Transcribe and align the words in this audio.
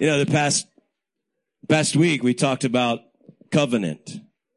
You 0.00 0.06
know, 0.06 0.24
the 0.24 0.30
past, 0.30 0.68
past 1.68 1.96
week 1.96 2.22
we 2.22 2.32
talked 2.32 2.62
about 2.62 3.00
covenant. 3.50 4.08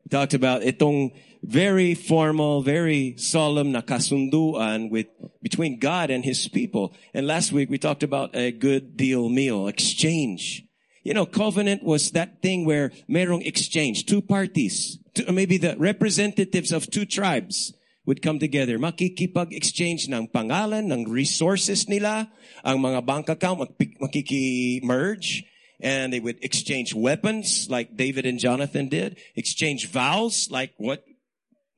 We 0.04 0.10
talked 0.12 0.36
about 0.36 0.62
itong 0.62 1.14
very 1.42 1.96
formal, 1.96 2.62
very 2.62 3.16
solemn 3.18 3.74
nakasunduan 3.74 4.92
with, 4.92 5.08
between 5.42 5.80
God 5.80 6.12
and 6.12 6.24
His 6.24 6.48
people. 6.48 6.94
And 7.16 7.26
last 7.26 7.52
week 7.52 7.72
we 7.72 7.80
talked 7.80 8.04
about 8.04 8.36
a 8.36 8.52
good 8.52 8.96
deal 8.96 9.30
meal, 9.30 9.68
exchange. 9.68 10.64
You 11.02 11.16
know, 11.16 11.26
covenant 11.26 11.82
was 11.82 12.12
that 12.12 12.44
thing 12.44 12.64
where 12.64 12.92
merong 13.10 13.44
exchange, 13.44 14.06
two 14.06 14.22
parties, 14.22 15.00
two, 15.16 15.32
maybe 15.32 15.58
the 15.58 15.76
representatives 15.76 16.72
of 16.72 16.92
two 16.92 17.06
tribes 17.06 17.74
would 18.12 18.20
come 18.20 18.44
together. 18.44 18.76
Makikipag-exchange 18.76 20.12
ng 20.12 20.28
pangalan, 20.28 20.92
ng 20.92 21.08
resources 21.08 21.88
nila, 21.88 22.28
ang 22.60 22.84
mga 22.84 23.00
bank 23.08 23.32
account, 23.32 23.72
makiki-merge, 23.80 25.48
and 25.80 26.12
they 26.12 26.20
would 26.20 26.36
exchange 26.44 26.92
weapons 26.92 27.72
like 27.72 27.96
David 27.96 28.28
and 28.28 28.36
Jonathan 28.36 28.92
did, 28.92 29.16
exchange 29.40 29.88
vows 29.88 30.52
like 30.52 30.76
what 30.76 31.08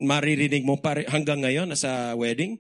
maririnig 0.02 0.66
mo 0.66 0.82
pare 0.82 1.06
hanggang 1.06 1.46
ngayon 1.46 1.70
sa 1.78 2.18
wedding. 2.18 2.58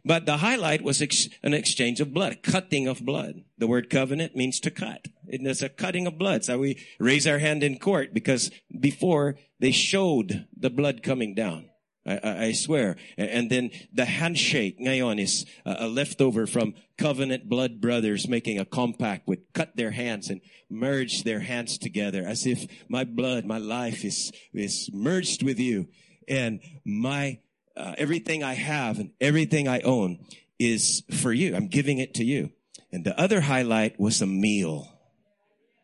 But 0.00 0.24
the 0.24 0.40
highlight 0.40 0.80
was 0.80 1.02
ex- 1.02 1.28
an 1.44 1.52
exchange 1.52 2.00
of 2.00 2.14
blood, 2.14 2.40
cutting 2.42 2.88
of 2.88 3.04
blood. 3.04 3.44
The 3.58 3.68
word 3.68 3.90
covenant 3.90 4.32
means 4.32 4.58
to 4.64 4.70
cut. 4.70 5.12
It's 5.28 5.60
a 5.60 5.68
cutting 5.68 6.06
of 6.06 6.16
blood. 6.16 6.48
So 6.48 6.56
we 6.56 6.80
raise 6.98 7.26
our 7.26 7.38
hand 7.38 7.62
in 7.62 7.76
court 7.76 8.14
because 8.14 8.50
before 8.72 9.36
they 9.60 9.72
showed 9.72 10.48
the 10.56 10.70
blood 10.70 11.02
coming 11.02 11.34
down. 11.34 11.69
I, 12.06 12.46
I, 12.46 12.52
swear. 12.52 12.96
And 13.18 13.50
then 13.50 13.70
the 13.92 14.06
handshake 14.06 14.80
ngayon 14.80 15.20
is 15.20 15.44
a 15.66 15.86
leftover 15.86 16.46
from 16.46 16.74
covenant 16.96 17.48
blood 17.48 17.80
brothers 17.80 18.26
making 18.26 18.58
a 18.58 18.64
compact 18.64 19.28
would 19.28 19.52
cut 19.52 19.76
their 19.76 19.90
hands 19.90 20.30
and 20.30 20.40
merge 20.70 21.24
their 21.24 21.40
hands 21.40 21.76
together 21.76 22.24
as 22.26 22.46
if 22.46 22.66
my 22.88 23.04
blood, 23.04 23.44
my 23.44 23.58
life 23.58 24.04
is, 24.04 24.32
is 24.54 24.88
merged 24.92 25.42
with 25.42 25.58
you 25.58 25.88
and 26.26 26.60
my, 26.84 27.38
uh, 27.76 27.94
everything 27.98 28.42
I 28.42 28.54
have 28.54 28.98
and 28.98 29.12
everything 29.20 29.68
I 29.68 29.80
own 29.80 30.24
is 30.58 31.02
for 31.10 31.32
you. 31.32 31.54
I'm 31.54 31.68
giving 31.68 31.98
it 31.98 32.14
to 32.14 32.24
you. 32.24 32.50
And 32.92 33.04
the 33.04 33.18
other 33.20 33.42
highlight 33.42 34.00
was 34.00 34.22
a 34.22 34.26
meal. 34.26 34.88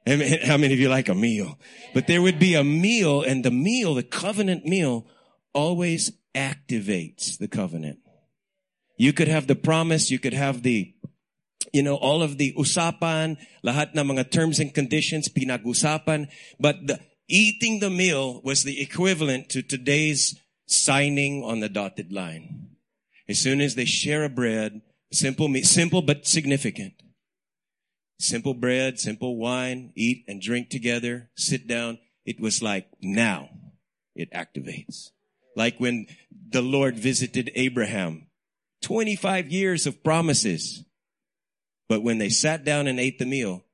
How 0.06 0.56
many 0.56 0.72
of 0.72 0.78
you 0.78 0.88
like 0.88 1.08
a 1.08 1.14
meal? 1.14 1.58
But 1.92 2.06
there 2.06 2.22
would 2.22 2.38
be 2.38 2.54
a 2.54 2.64
meal 2.64 3.22
and 3.22 3.44
the 3.44 3.50
meal, 3.50 3.94
the 3.94 4.02
covenant 4.02 4.64
meal 4.64 5.06
always 5.56 6.12
activates 6.36 7.38
the 7.38 7.48
covenant. 7.48 7.98
You 8.98 9.14
could 9.14 9.28
have 9.28 9.46
the 9.46 9.56
promise, 9.56 10.10
you 10.10 10.18
could 10.18 10.34
have 10.34 10.62
the, 10.62 10.94
you 11.72 11.82
know, 11.82 11.96
all 11.96 12.22
of 12.22 12.36
the 12.36 12.52
usapan, 12.52 13.38
lahat 13.64 13.94
na 13.94 14.04
mga 14.04 14.30
terms 14.30 14.60
and 14.60 14.72
conditions, 14.72 15.28
pinag-usapan, 15.28 16.28
but 16.60 16.76
the, 16.86 17.00
eating 17.26 17.80
the 17.80 17.88
meal 17.88 18.42
was 18.44 18.64
the 18.64 18.80
equivalent 18.80 19.48
to 19.48 19.62
today's 19.62 20.36
signing 20.66 21.42
on 21.42 21.60
the 21.60 21.68
dotted 21.68 22.12
line. 22.12 22.76
As 23.26 23.38
soon 23.38 23.60
as 23.60 23.74
they 23.74 23.86
share 23.86 24.24
a 24.24 24.28
bread, 24.28 24.82
simple, 25.10 25.52
simple 25.62 26.02
but 26.02 26.26
significant. 26.26 26.94
Simple 28.18 28.54
bread, 28.54 28.98
simple 28.98 29.36
wine, 29.36 29.92
eat 29.94 30.24
and 30.28 30.40
drink 30.40 30.68
together, 30.68 31.30
sit 31.34 31.66
down. 31.66 31.98
It 32.24 32.40
was 32.40 32.62
like 32.62 32.88
now 33.00 33.50
it 34.14 34.32
activates. 34.32 35.15
Like 35.56 35.78
when 35.78 36.06
the 36.48 36.62
Lord 36.62 36.96
visited 36.96 37.50
Abraham. 37.54 38.28
25 38.82 39.50
years 39.50 39.86
of 39.86 40.04
promises. 40.04 40.84
But 41.88 42.02
when 42.02 42.18
they 42.18 42.28
sat 42.28 42.64
down 42.64 42.86
and 42.86 43.00
ate 43.00 43.18
the 43.18 43.26
meal, 43.26 43.64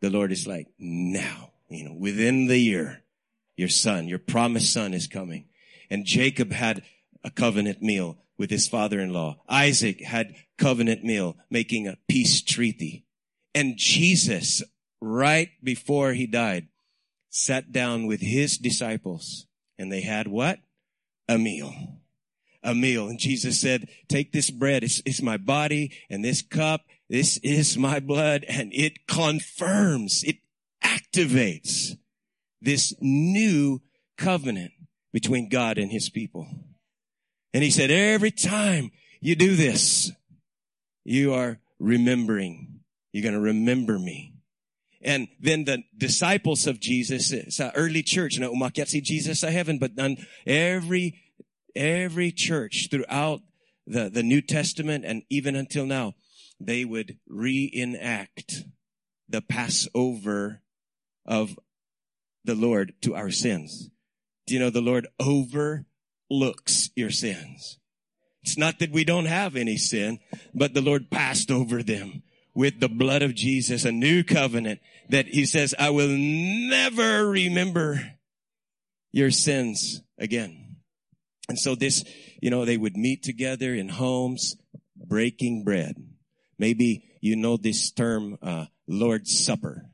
the 0.00 0.10
Lord 0.10 0.32
is 0.32 0.46
like, 0.46 0.68
now, 0.78 1.52
you 1.68 1.84
know, 1.84 1.94
within 1.94 2.48
the 2.48 2.58
year, 2.58 3.02
your 3.56 3.68
son, 3.68 4.08
your 4.08 4.18
promised 4.18 4.72
son 4.72 4.94
is 4.94 5.06
coming. 5.06 5.46
And 5.90 6.04
Jacob 6.04 6.52
had 6.52 6.82
a 7.24 7.30
covenant 7.30 7.82
meal 7.82 8.18
with 8.36 8.50
his 8.50 8.66
father-in-law. 8.66 9.42
Isaac 9.48 10.02
had 10.02 10.34
covenant 10.58 11.04
meal, 11.04 11.36
making 11.50 11.86
a 11.86 11.98
peace 12.08 12.42
treaty. 12.42 13.04
And 13.54 13.76
Jesus, 13.76 14.62
right 15.00 15.50
before 15.62 16.14
he 16.14 16.26
died, 16.26 16.68
sat 17.30 17.72
down 17.72 18.06
with 18.06 18.20
his 18.20 18.58
disciples 18.58 19.46
and 19.78 19.92
they 19.92 20.00
had 20.00 20.26
what? 20.26 20.58
A 21.32 21.38
meal. 21.38 21.74
A 22.62 22.74
meal. 22.74 23.08
And 23.08 23.18
Jesus 23.18 23.60
said, 23.60 23.88
take 24.08 24.32
this 24.32 24.50
bread. 24.50 24.84
It's, 24.84 25.02
it's 25.04 25.22
my 25.22 25.36
body 25.36 25.92
and 26.08 26.24
this 26.24 26.42
cup. 26.42 26.82
This 27.08 27.38
is 27.38 27.76
my 27.76 28.00
blood 28.00 28.44
and 28.48 28.72
it 28.72 29.06
confirms, 29.06 30.22
it 30.24 30.36
activates 30.82 31.96
this 32.60 32.94
new 33.00 33.80
covenant 34.16 34.72
between 35.12 35.48
God 35.48 35.78
and 35.78 35.90
his 35.90 36.08
people. 36.08 36.46
And 37.52 37.62
he 37.62 37.70
said, 37.70 37.90
every 37.90 38.30
time 38.30 38.92
you 39.20 39.34
do 39.36 39.56
this, 39.56 40.10
you 41.04 41.34
are 41.34 41.58
remembering. 41.78 42.80
You're 43.12 43.22
going 43.22 43.34
to 43.34 43.40
remember 43.40 43.98
me. 43.98 44.32
And 45.02 45.28
then 45.40 45.64
the 45.64 45.82
disciples 45.98 46.66
of 46.66 46.80
Jesus, 46.80 47.34
sa 47.48 47.72
early 47.74 48.02
church, 48.02 48.38
na 48.38 48.46
umakyat 48.46 48.88
si 48.88 49.00
Jesus 49.00 49.40
sa 49.40 49.48
heaven, 49.48 49.78
but 49.78 49.98
on 49.98 50.16
every, 50.46 51.21
every 51.74 52.32
church 52.32 52.88
throughout 52.90 53.40
the, 53.86 54.08
the 54.08 54.22
New 54.22 54.40
Testament 54.40 55.04
and 55.04 55.22
even 55.30 55.56
until 55.56 55.86
now, 55.86 56.14
they 56.60 56.84
would 56.84 57.18
reenact 57.28 58.64
the 59.28 59.42
Passover 59.42 60.62
of 61.26 61.58
the 62.44 62.54
Lord 62.54 62.94
to 63.02 63.14
our 63.14 63.30
sins. 63.30 63.90
Do 64.46 64.54
you 64.54 64.60
know 64.60 64.70
the 64.70 64.80
Lord 64.80 65.06
overlooks 65.18 66.90
your 66.94 67.10
sins? 67.10 67.78
It's 68.42 68.58
not 68.58 68.80
that 68.80 68.90
we 68.90 69.04
don't 69.04 69.26
have 69.26 69.54
any 69.54 69.76
sin, 69.76 70.18
but 70.52 70.74
the 70.74 70.80
Lord 70.80 71.10
passed 71.10 71.50
over 71.50 71.82
them 71.82 72.22
with 72.54 72.80
the 72.80 72.88
blood 72.88 73.22
of 73.22 73.34
Jesus, 73.34 73.84
a 73.84 73.92
new 73.92 74.24
covenant 74.24 74.80
that 75.08 75.26
he 75.26 75.46
says, 75.46 75.74
I 75.78 75.90
will 75.90 76.08
never 76.08 77.28
remember 77.28 78.14
your 79.12 79.30
sins 79.30 80.02
again. 80.18 80.61
And 81.48 81.58
so 81.58 81.74
this, 81.74 82.04
you 82.40 82.50
know, 82.50 82.64
they 82.64 82.76
would 82.76 82.96
meet 82.96 83.22
together 83.22 83.74
in 83.74 83.88
homes, 83.88 84.56
breaking 84.96 85.64
bread. 85.64 85.96
Maybe 86.58 87.04
you 87.20 87.36
know 87.36 87.56
this 87.56 87.90
term, 87.90 88.38
uh, 88.42 88.66
Lord's 88.86 89.44
Supper. 89.44 89.86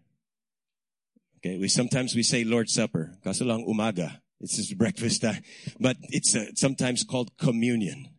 Okay, 1.39 1.57
we 1.59 1.69
sometimes 1.69 2.15
we 2.15 2.23
say 2.23 2.45
Lord's 2.45 2.75
Supper. 2.75 3.15
Kaso 3.25 3.45
lang 3.45 3.65
umaga. 3.67 4.21
It's 4.41 4.57
just 4.57 4.77
breakfast 4.77 5.23
time. 5.23 5.43
But 5.81 5.97
it's 6.03 6.37
uh, 6.37 6.47
sometimes 6.55 7.05
called 7.05 7.37
communion 7.39 8.11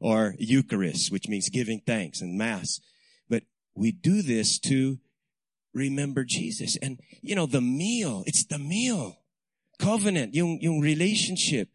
or 0.00 0.34
Eucharist, 0.38 1.10
which 1.10 1.28
means 1.28 1.48
giving 1.48 1.80
thanks 1.86 2.20
and 2.20 2.38
mass. 2.38 2.80
But 3.28 3.44
we 3.74 3.92
do 3.92 4.22
this 4.22 4.58
to 4.60 4.98
remember 5.74 6.24
Jesus. 6.24 6.76
And, 6.82 7.00
you 7.22 7.34
know, 7.34 7.46
the 7.46 7.60
meal, 7.60 8.22
it's 8.26 8.44
the 8.44 8.58
meal. 8.58 9.18
Covenant, 9.78 10.34
yung, 10.34 10.58
yung 10.60 10.80
relationship 10.80 11.68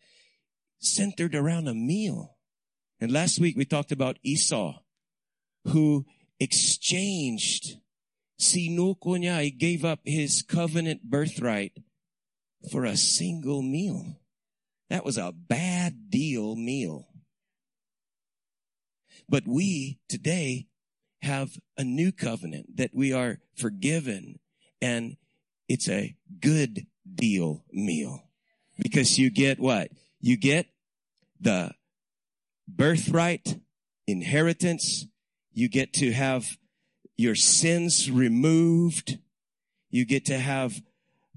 centered 0.83 1.35
around 1.35 1.67
a 1.67 1.73
meal. 1.73 2.38
And 2.99 3.11
last 3.11 3.39
week 3.39 3.57
we 3.57 3.66
talked 3.66 3.91
about 3.91 4.19
Esau, 4.23 4.79
who 5.66 6.05
exchanged, 6.39 7.77
sinuko 8.39 9.17
niya, 9.17 9.43
he 9.43 9.51
gave 9.51 9.85
up 9.85 9.99
his 10.05 10.41
covenant 10.41 11.03
birthright 11.03 11.73
for 12.72 12.85
a 12.85 12.97
single 12.97 13.61
meal. 13.61 14.19
That 14.89 15.05
was 15.05 15.17
a 15.17 15.33
bad 15.33 16.09
deal 16.09 16.55
meal. 16.55 17.07
But 19.27 19.47
we 19.47 19.99
today 20.09 20.67
have 21.22 21.57
a 21.77 21.83
new 21.83 22.11
covenant 22.11 22.77
that 22.77 22.91
we 22.93 23.13
are 23.13 23.39
forgiven 23.55 24.39
and 24.81 25.16
it's 25.69 25.87
a 25.87 26.16
good 26.41 26.85
deal 27.11 27.63
meal 27.72 28.23
because 28.78 29.17
you 29.17 29.29
get 29.29 29.59
what? 29.59 29.90
You 30.19 30.37
get 30.37 30.67
the 31.43 31.72
birthright, 32.67 33.59
inheritance. 34.07 35.05
You 35.51 35.69
get 35.69 35.93
to 35.93 36.11
have 36.11 36.57
your 37.16 37.35
sins 37.35 38.09
removed. 38.09 39.19
You 39.90 40.05
get 40.05 40.25
to 40.25 40.40
have 40.40 40.81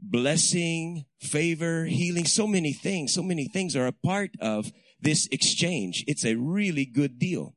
blessing, 0.00 1.04
favor, 1.20 1.84
healing, 1.84 2.24
so 2.24 2.46
many 2.46 2.72
things. 2.72 3.12
So 3.12 3.22
many 3.22 3.48
things 3.48 3.76
are 3.76 3.86
a 3.86 3.92
part 3.92 4.30
of 4.40 4.72
this 5.00 5.26
exchange. 5.30 6.04
It's 6.06 6.24
a 6.24 6.36
really 6.36 6.86
good 6.86 7.18
deal. 7.18 7.54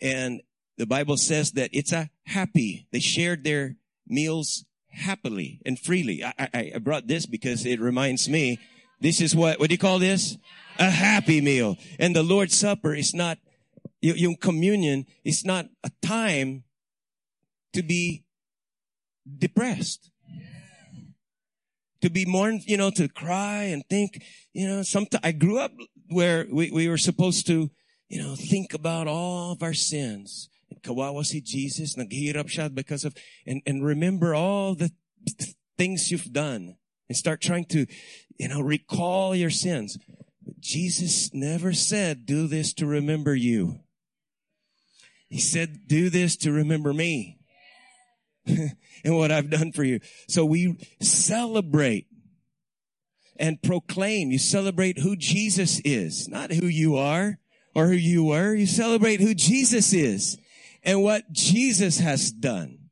And 0.00 0.40
the 0.78 0.86
Bible 0.86 1.18
says 1.18 1.52
that 1.52 1.70
it's 1.72 1.92
a 1.92 2.08
happy. 2.24 2.86
They 2.90 3.00
shared 3.00 3.44
their 3.44 3.76
meals 4.06 4.64
happily 4.88 5.60
and 5.66 5.78
freely. 5.78 6.24
I, 6.24 6.72
I, 6.74 6.78
brought 6.78 7.06
this 7.06 7.26
because 7.26 7.66
it 7.66 7.80
reminds 7.80 8.28
me, 8.28 8.58
this 9.00 9.20
is 9.20 9.34
what, 9.34 9.58
what 9.58 9.68
do 9.68 9.74
you 9.74 9.78
call 9.78 9.98
this? 9.98 10.36
A 10.78 10.90
happy 10.90 11.40
meal. 11.40 11.76
And 11.98 12.14
the 12.14 12.22
Lord's 12.22 12.56
Supper 12.56 12.94
is 12.94 13.14
not, 13.14 13.38
yung 14.00 14.36
communion 14.36 15.06
is 15.24 15.44
not 15.44 15.66
a 15.84 15.90
time 16.02 16.64
to 17.72 17.82
be 17.82 18.24
depressed. 19.38 20.10
To 22.02 22.10
be 22.10 22.24
mourned, 22.24 22.62
you 22.66 22.76
know, 22.76 22.90
to 22.90 23.08
cry 23.08 23.64
and 23.64 23.84
think, 23.90 24.22
you 24.54 24.66
know, 24.66 24.82
sometimes 24.82 25.20
I 25.22 25.32
grew 25.32 25.58
up 25.58 25.72
where 26.08 26.46
we, 26.50 26.70
we 26.70 26.88
were 26.88 26.96
supposed 26.96 27.46
to, 27.48 27.70
you 28.08 28.22
know, 28.22 28.34
think 28.36 28.72
about 28.72 29.06
all 29.06 29.52
of 29.52 29.62
our 29.62 29.74
sins. 29.74 30.48
Kawawa 30.82 31.24
si 31.26 31.42
Jesus, 31.42 31.96
naghirap 31.96 32.46
siya 32.46 32.74
because 32.74 33.04
of, 33.04 33.14
and, 33.46 33.60
and 33.66 33.84
remember 33.84 34.34
all 34.34 34.74
the 34.74 34.90
things 35.76 36.10
you've 36.10 36.32
done 36.32 36.76
and 37.08 37.16
start 37.16 37.42
trying 37.42 37.66
to, 37.66 37.86
you 38.40 38.48
know, 38.48 38.62
recall 38.62 39.34
your 39.34 39.50
sins. 39.50 39.98
But 40.42 40.58
Jesus 40.60 41.28
never 41.34 41.74
said, 41.74 42.24
do 42.24 42.46
this 42.46 42.72
to 42.74 42.86
remember 42.86 43.34
you. 43.34 43.80
He 45.28 45.38
said, 45.38 45.86
do 45.86 46.08
this 46.08 46.38
to 46.38 46.50
remember 46.50 46.94
me 46.94 47.38
and 48.46 48.74
what 49.04 49.30
I've 49.30 49.50
done 49.50 49.72
for 49.72 49.84
you. 49.84 50.00
So 50.26 50.46
we 50.46 50.78
celebrate 51.02 52.06
and 53.36 53.62
proclaim. 53.62 54.30
You 54.30 54.38
celebrate 54.38 54.98
who 54.98 55.16
Jesus 55.16 55.78
is, 55.84 56.26
not 56.26 56.50
who 56.50 56.64
you 56.66 56.96
are 56.96 57.38
or 57.74 57.88
who 57.88 57.92
you 57.92 58.24
were. 58.24 58.54
You 58.54 58.66
celebrate 58.66 59.20
who 59.20 59.34
Jesus 59.34 59.92
is 59.92 60.38
and 60.82 61.02
what 61.02 61.30
Jesus 61.30 61.98
has 61.98 62.32
done 62.32 62.88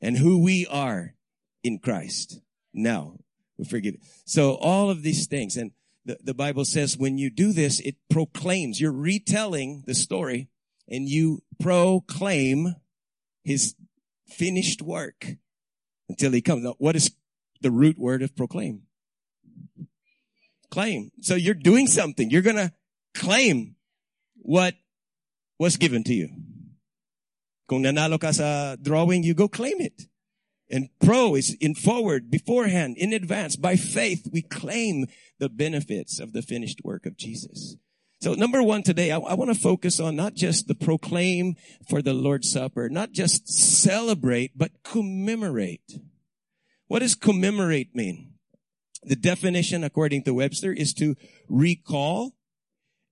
and 0.00 0.16
who 0.16 0.42
we 0.42 0.66
are 0.66 1.14
in 1.62 1.78
Christ. 1.78 2.40
Now, 2.74 3.18
we 3.58 3.64
forget. 3.64 3.94
So 4.24 4.54
all 4.54 4.90
of 4.90 5.02
these 5.02 5.26
things 5.26 5.56
and 5.56 5.72
the, 6.04 6.18
the 6.22 6.34
Bible 6.34 6.64
says 6.64 6.96
when 6.96 7.18
you 7.18 7.30
do 7.30 7.52
this, 7.52 7.80
it 7.80 7.96
proclaims, 8.08 8.80
you're 8.80 8.92
retelling 8.92 9.82
the 9.86 9.94
story 9.94 10.48
and 10.88 11.08
you 11.08 11.42
proclaim 11.60 12.76
his 13.42 13.74
finished 14.28 14.82
work 14.82 15.36
until 16.08 16.32
he 16.32 16.40
comes. 16.40 16.64
Now, 16.64 16.74
what 16.78 16.96
is 16.96 17.10
the 17.60 17.70
root 17.70 17.98
word 17.98 18.22
of 18.22 18.36
proclaim? 18.36 18.82
Claim. 20.70 21.10
So 21.22 21.34
you're 21.34 21.54
doing 21.54 21.86
something. 21.86 22.30
You're 22.30 22.42
going 22.42 22.56
to 22.56 22.72
claim 23.14 23.76
what 24.36 24.74
was 25.58 25.76
given 25.76 26.04
to 26.04 26.14
you. 26.14 26.28
Kung 27.68 27.82
nanalo 27.82 28.20
ka 28.20 28.30
sa 28.30 28.76
drawing, 28.76 29.24
you 29.24 29.34
go 29.34 29.48
claim 29.48 29.80
it. 29.80 30.06
And 30.68 30.88
pro 31.00 31.34
is 31.36 31.54
in 31.60 31.74
forward, 31.74 32.30
beforehand, 32.30 32.96
in 32.98 33.12
advance. 33.12 33.56
By 33.56 33.76
faith, 33.76 34.28
we 34.32 34.42
claim 34.42 35.06
the 35.38 35.48
benefits 35.48 36.18
of 36.18 36.32
the 36.32 36.42
finished 36.42 36.80
work 36.82 37.06
of 37.06 37.16
Jesus. 37.16 37.76
So 38.20 38.34
number 38.34 38.62
one 38.62 38.82
today, 38.82 39.12
I, 39.12 39.18
I 39.18 39.34
want 39.34 39.54
to 39.54 39.60
focus 39.60 40.00
on 40.00 40.16
not 40.16 40.34
just 40.34 40.66
the 40.66 40.74
proclaim 40.74 41.54
for 41.88 42.02
the 42.02 42.14
Lord's 42.14 42.50
Supper, 42.50 42.88
not 42.88 43.12
just 43.12 43.48
celebrate, 43.48 44.56
but 44.56 44.82
commemorate. 44.82 46.00
What 46.88 47.00
does 47.00 47.14
commemorate 47.14 47.94
mean? 47.94 48.32
The 49.02 49.16
definition, 49.16 49.84
according 49.84 50.24
to 50.24 50.34
Webster, 50.34 50.72
is 50.72 50.94
to 50.94 51.14
recall 51.48 52.32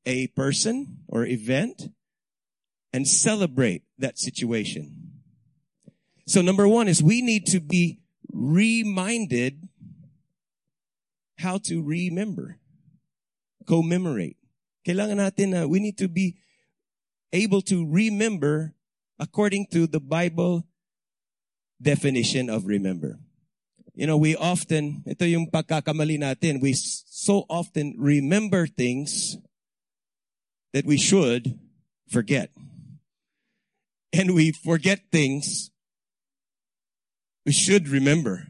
a 0.07 0.27
person 0.29 0.99
or 1.07 1.25
event 1.25 1.91
and 2.93 3.07
celebrate 3.07 3.83
that 3.99 4.19
situation. 4.19 5.04
So 6.26 6.41
number 6.41 6.67
one 6.67 6.88
is 6.88 7.03
we 7.03 7.21
need 7.21 7.47
to 7.53 7.61
be 7.61 8.00
reminded 8.32 9.69
how 11.38 11.59
to 11.59 11.82
remember, 11.82 12.59
commemorate. 13.67 14.37
Kailangan 14.87 15.21
natin 15.21 15.53
na 15.53 15.67
we 15.67 15.81
need 15.81 15.99
to 15.99 16.09
be 16.09 16.37
able 17.32 17.61
to 17.69 17.85
remember 17.85 18.73
according 19.19 19.67
to 19.73 19.87
the 19.87 20.00
Bible 20.00 20.65
definition 21.81 22.49
of 22.49 22.67
remember. 22.67 23.19
You 23.94 24.06
know, 24.06 24.17
we 24.17 24.35
often, 24.35 25.05
ito 25.06 25.25
yung 25.25 25.50
pagkakamali 25.50 26.19
natin, 26.19 26.61
we 26.61 26.73
so 26.75 27.47
often 27.49 27.94
remember 27.99 28.67
things 28.67 29.37
that 30.73 30.85
we 30.85 30.97
should 30.97 31.59
forget. 32.09 32.50
And 34.12 34.35
we 34.35 34.50
forget 34.50 35.11
things 35.12 35.71
we 37.44 37.52
should 37.52 37.88
remember. 37.88 38.49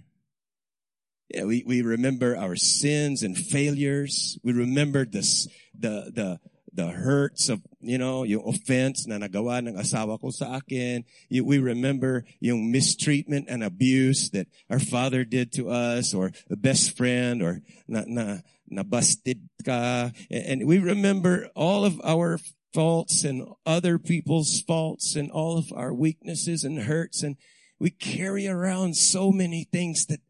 Yeah, 1.29 1.45
we, 1.45 1.65
we 1.67 1.83
remember 1.83 2.37
our 2.37 2.55
sins 2.55 3.23
and 3.23 3.37
failures. 3.37 4.39
We 4.45 4.53
remember 4.53 5.05
this, 5.05 5.49
the, 5.77 6.13
the, 6.15 6.39
the 6.73 6.89
hurts 6.89 7.49
of, 7.49 7.63
you 7.81 7.99
know, 7.99 8.25
yung 8.25 8.47
offense 8.47 9.07
na 9.07 9.19
nagawa 9.19 9.67
ng 9.67 9.75
asawa 9.75 10.21
ko 10.21 10.31
sa 10.31 10.57
akin. 10.57 11.05
We 11.31 11.59
remember 11.59 12.25
yung 12.41 12.71
mistreatment 12.71 13.47
and 13.49 13.65
abuse 13.65 14.31
that 14.31 14.49
our 14.71 14.79
father 14.79 15.25
did 15.25 15.53
to 15.55 15.71
us 15.71 16.15
or 16.15 16.33
the 16.49 16.57
best 16.57 16.97
friend 16.97 17.43
or 17.43 17.63
na, 17.89 18.05
na, 18.07 18.39
na 18.69 18.83
busted 18.83 19.49
ka. 19.65 20.11
And 20.31 20.67
we 20.67 20.79
remember 20.79 21.49
all 21.55 21.85
of 21.85 22.01
our 22.05 22.39
faults 22.75 23.25
and 23.25 23.47
other 23.65 23.99
people's 23.99 24.61
faults 24.61 25.15
and 25.15 25.31
all 25.31 25.57
of 25.57 25.73
our 25.73 25.95
weaknesses 25.95 26.65
and 26.65 26.83
hurts. 26.83 27.23
And 27.23 27.37
we 27.79 27.91
carry 27.91 28.47
around 28.47 28.97
so 28.97 29.31
many 29.31 29.65
things 29.65 30.07
that 30.07 30.21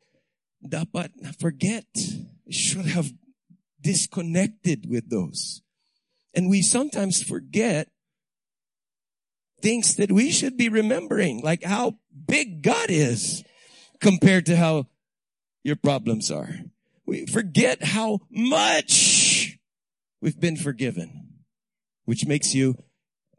dapat 0.67 1.11
forget. 1.38 1.87
Should 2.50 2.87
have 2.87 3.11
disconnected 3.81 4.87
with 4.88 5.11
those. 5.11 5.62
And 6.35 6.50
we 6.50 6.62
sometimes 6.62 7.23
forget 7.23 7.88
things 9.62 9.96
that 9.96 10.12
we 10.12 10.31
should 10.31 10.56
be 10.56 10.69
remembering, 10.69 11.41
like 11.43 11.62
how 11.62 11.99
big 12.26 12.62
God 12.62 12.91
is 12.91 13.44
compared 14.00 14.46
to 14.46 14.56
how 14.56 14.88
your 15.62 15.76
problems 15.76 16.31
are. 16.31 16.50
We 17.06 17.26
forget 17.26 17.82
how 17.82 18.20
much 18.31 19.58
we've 20.20 20.38
been 20.38 20.56
forgiven, 20.56 21.29
which 22.05 22.26
makes 22.26 22.55
you 22.55 22.76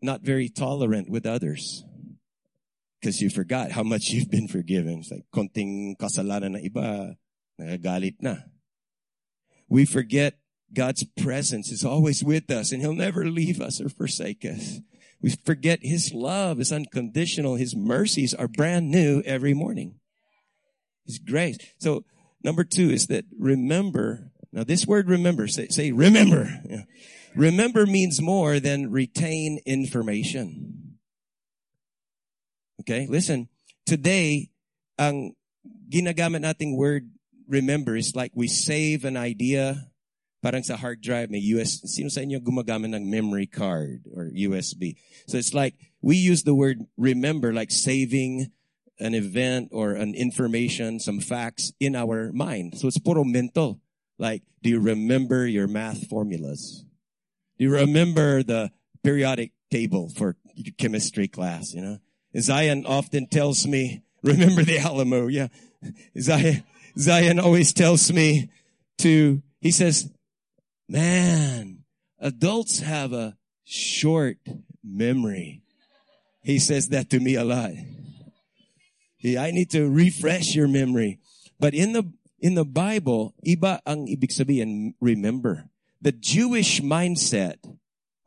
not 0.02 0.22
very 0.22 0.50
tolerant 0.50 1.10
with 1.10 1.26
others 1.26 1.84
because 3.06 3.22
you 3.22 3.30
forgot 3.30 3.70
how 3.70 3.84
much 3.84 4.10
you've 4.10 4.32
been 4.32 4.48
forgiven. 4.48 4.98
It's 4.98 5.12
like 5.12 5.26
konting 5.32 5.96
kasalanan 5.96 6.54
na 6.54 6.60
iba, 6.60 7.14
nagagalit 7.62 8.16
na. 8.20 8.38
We 9.70 9.86
forget 9.86 10.40
God's 10.74 11.04
presence 11.04 11.72
is 11.72 11.86
always 11.86 12.24
with 12.24 12.50
us 12.50 12.72
and 12.72 12.82
he'll 12.82 12.96
never 12.96 13.26
leave 13.26 13.62
us 13.62 13.80
or 13.80 13.90
forsake 13.90 14.44
us. 14.44 14.80
We 15.22 15.30
forget 15.30 15.80
his 15.84 16.16
love 16.16 16.60
is 16.60 16.72
unconditional. 16.72 17.58
His 17.58 17.76
mercies 17.76 18.34
are 18.34 18.48
brand 18.48 18.90
new 18.90 19.22
every 19.24 19.54
morning. 19.54 20.00
His 21.06 21.20
grace. 21.20 21.60
So 21.78 22.06
number 22.44 22.64
two 22.64 22.90
is 22.90 23.06
that 23.08 23.26
remember. 23.38 24.32
Now 24.52 24.64
this 24.64 24.88
word 24.88 25.10
remember, 25.10 25.48
say, 25.48 25.68
say 25.68 25.92
remember. 25.92 26.50
Yeah. 26.68 26.84
Remember 27.36 27.86
means 27.86 28.20
more 28.20 28.60
than 28.60 28.90
retain 28.90 29.60
information. 29.68 30.85
Okay, 32.86 33.10
listen. 33.10 33.50
Today, 33.90 34.54
ang 35.02 35.34
ginagamit 35.90 36.46
nating 36.46 36.78
word 36.78 37.10
remember 37.50 37.98
is 37.98 38.14
like 38.14 38.30
we 38.38 38.46
save 38.46 39.06
an 39.06 39.18
idea 39.18 39.90
parang 40.46 40.62
sa 40.62 40.78
hard 40.78 41.02
drive 41.02 41.34
may 41.34 41.42
US 41.58 41.82
sino 41.90 42.10
sa 42.10 42.22
inyo 42.22 42.38
gumagamit 42.38 42.94
ng 42.94 43.10
memory 43.10 43.50
card 43.50 44.06
or 44.14 44.30
USB 44.34 44.98
so 45.26 45.38
it's 45.38 45.54
like 45.54 45.74
we 46.02 46.18
use 46.18 46.46
the 46.46 46.54
word 46.54 46.86
remember 46.98 47.54
like 47.54 47.70
saving 47.70 48.54
an 49.02 49.14
event 49.14 49.70
or 49.74 49.94
an 49.94 50.14
information 50.14 51.02
some 51.02 51.20
facts 51.20 51.74
in 51.82 51.98
our 51.98 52.32
mind. 52.34 52.78
So 52.78 52.88
it's 52.88 53.02
puro 53.02 53.26
mental 53.26 53.82
like 54.22 54.46
do 54.62 54.70
you 54.70 54.80
remember 54.80 55.46
your 55.46 55.66
math 55.66 56.06
formulas? 56.06 56.86
Do 57.58 57.66
you 57.66 57.74
remember 57.74 58.42
the 58.42 58.70
periodic 59.02 59.54
table 59.70 60.10
for 60.14 60.38
chemistry 60.78 61.28
class 61.28 61.74
you 61.74 61.82
know 61.82 61.98
Zion 62.40 62.86
often 62.86 63.28
tells 63.28 63.66
me 63.66 64.02
remember 64.24 64.64
the 64.64 64.80
Alamo 64.80 65.28
yeah 65.28 65.48
Zion 66.20 66.64
Zion 66.98 67.40
always 67.40 67.74
tells 67.74 68.12
me 68.12 68.50
to, 69.00 69.42
he 69.60 69.72
says, 69.72 70.10
man, 70.88 71.84
adults 72.20 72.80
have 72.80 73.12
a 73.12 73.38
short 73.66 74.38
memory. 74.84 75.62
He 76.42 76.60
says 76.60 76.90
that 76.90 77.10
to 77.10 77.20
me 77.20 77.36
a 77.36 77.44
lot. 77.44 77.72
I 79.26 79.52
need 79.52 79.72
to 79.72 79.90
refresh 79.90 80.56
your 80.56 80.68
memory. 80.68 81.20
But 81.60 81.74
in 81.74 81.94
the, 81.94 82.14
in 82.40 82.54
the 82.54 82.66
Bible, 82.66 83.34
iba 83.46 83.80
ang 83.86 84.08
ibig 84.08 84.32
sabihin, 84.32 84.94
remember. 85.02 85.66
The 86.02 86.12
Jewish 86.12 86.80
mindset, 86.82 87.56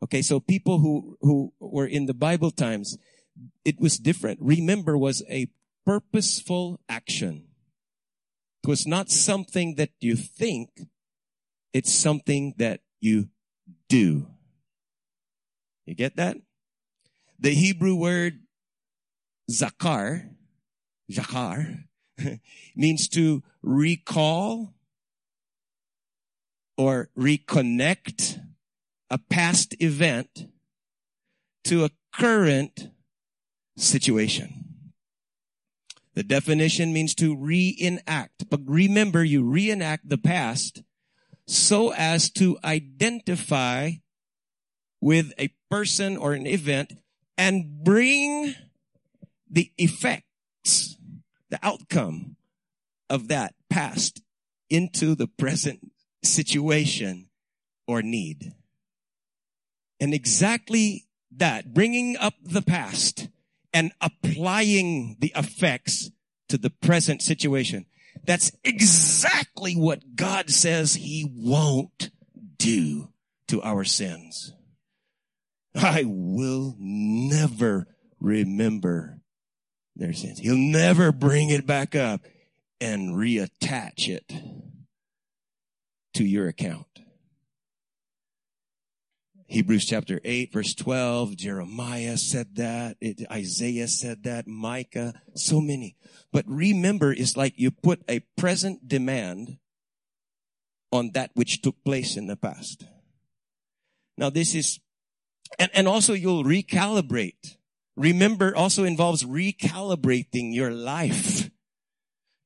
okay, 0.03 0.21
so 0.21 0.41
people 0.41 0.79
who, 0.79 1.17
who 1.21 1.53
were 1.59 1.87
in 1.87 2.05
the 2.05 2.13
Bible 2.13 2.51
times, 2.51 2.97
it 3.65 3.79
was 3.79 3.97
different. 3.97 4.39
Remember 4.41 4.97
was 4.97 5.23
a 5.29 5.49
purposeful 5.85 6.79
action. 6.87 7.45
It 8.63 8.67
was 8.67 8.85
not 8.85 9.09
something 9.09 9.75
that 9.75 9.91
you 9.99 10.15
think. 10.15 10.69
It's 11.73 11.93
something 11.93 12.55
that 12.57 12.81
you 12.99 13.29
do. 13.87 14.27
You 15.85 15.95
get 15.95 16.15
that? 16.17 16.37
The 17.39 17.51
Hebrew 17.51 17.95
word 17.95 18.41
zakar 19.49 20.29
zakar, 21.11 21.85
means 22.75 23.07
to 23.09 23.43
recall 23.61 24.73
or 26.77 27.09
reconnect 27.17 28.41
a 29.09 29.17
past 29.17 29.75
event 29.79 30.47
to 31.65 31.83
a 31.83 31.89
current 32.13 32.89
situation. 33.79 34.59
The 36.15 36.23
definition 36.23 36.91
means 36.91 37.15
to 37.15 37.35
reenact. 37.35 38.49
But 38.49 38.61
remember, 38.65 39.23
you 39.23 39.43
reenact 39.43 40.09
the 40.09 40.17
past 40.17 40.83
so 41.47 41.93
as 41.93 42.29
to 42.31 42.57
identify 42.63 43.91
with 45.01 45.31
a 45.39 45.53
person 45.71 46.17
or 46.17 46.33
an 46.33 46.45
event 46.45 46.93
and 47.37 47.83
bring 47.83 48.53
the 49.49 49.71
effects, 49.77 50.97
the 51.49 51.59
outcome 51.63 52.35
of 53.09 53.29
that 53.29 53.55
past 53.69 54.21
into 54.69 55.15
the 55.15 55.27
present 55.27 55.91
situation 56.21 57.29
or 57.87 58.01
need. 58.01 58.53
And 59.99 60.13
exactly 60.13 61.05
that, 61.35 61.73
bringing 61.73 62.17
up 62.17 62.35
the 62.43 62.61
past 62.61 63.29
and 63.73 63.91
applying 64.01 65.17
the 65.19 65.31
effects 65.35 66.11
to 66.49 66.57
the 66.57 66.69
present 66.69 67.21
situation. 67.21 67.85
That's 68.25 68.51
exactly 68.63 69.75
what 69.75 70.15
God 70.15 70.49
says 70.49 70.95
he 70.95 71.31
won't 71.33 72.11
do 72.57 73.09
to 73.47 73.61
our 73.61 73.83
sins. 73.83 74.53
I 75.75 76.03
will 76.05 76.75
never 76.79 77.87
remember 78.19 79.21
their 79.95 80.13
sins. 80.13 80.39
He'll 80.39 80.57
never 80.57 81.11
bring 81.11 81.49
it 81.49 81.65
back 81.65 81.95
up 81.95 82.21
and 82.81 83.15
reattach 83.15 84.07
it 84.07 84.31
to 86.13 86.23
your 86.23 86.47
account. 86.47 86.87
Hebrews 89.49 89.85
chapter 89.85 90.21
8 90.23 90.53
verse 90.53 90.75
12, 90.75 91.35
Jeremiah 91.35 92.17
said 92.17 92.55
that, 92.57 92.97
it, 93.01 93.23
Isaiah 93.31 93.87
said 93.87 94.23
that, 94.23 94.47
Micah, 94.47 95.19
so 95.33 95.59
many. 95.59 95.97
But 96.31 96.45
remember, 96.47 97.11
it's 97.11 97.35
like 97.35 97.57
you 97.57 97.71
put 97.71 98.03
a 98.07 98.19
present 98.37 98.87
demand 98.87 99.57
on 100.91 101.11
that 101.15 101.31
which 101.33 101.63
took 101.63 101.83
place 101.83 102.15
in 102.15 102.27
the 102.27 102.35
past. 102.35 102.85
Now 104.19 104.29
this 104.29 104.53
is, 104.53 104.79
and, 105.57 105.71
and 105.73 105.87
also 105.87 106.13
you'll 106.13 106.43
recalibrate. 106.43 107.57
Remember 107.95 108.55
also 108.55 108.83
involves 108.83 109.23
recalibrating 109.23 110.53
your 110.53 110.69
life 110.69 111.49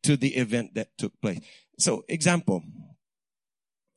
to 0.04 0.16
the 0.16 0.36
event 0.36 0.76
that 0.76 0.98
took 0.98 1.20
place. 1.22 1.42
So 1.78 2.06
example, 2.08 2.64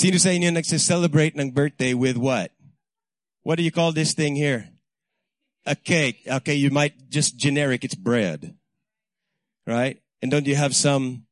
Sino 0.00 0.16
sa 0.16 0.32
inyo 0.32 0.48
nagse-celebrate 0.48 1.36
ng 1.36 1.52
birthday 1.52 1.92
with 1.92 2.16
what? 2.16 2.56
What 3.44 3.60
do 3.60 3.62
you 3.62 3.68
call 3.68 3.92
this 3.92 4.16
thing 4.16 4.32
here? 4.32 4.72
A 5.68 5.76
cake. 5.76 6.24
Okay, 6.24 6.56
you 6.56 6.72
might 6.72 7.12
just 7.12 7.36
generic, 7.36 7.84
it's 7.84 7.92
bread. 7.92 8.56
Right? 9.68 10.00
And 10.24 10.32
don't 10.32 10.48
you 10.48 10.56
have 10.56 10.72
some, 10.72 11.28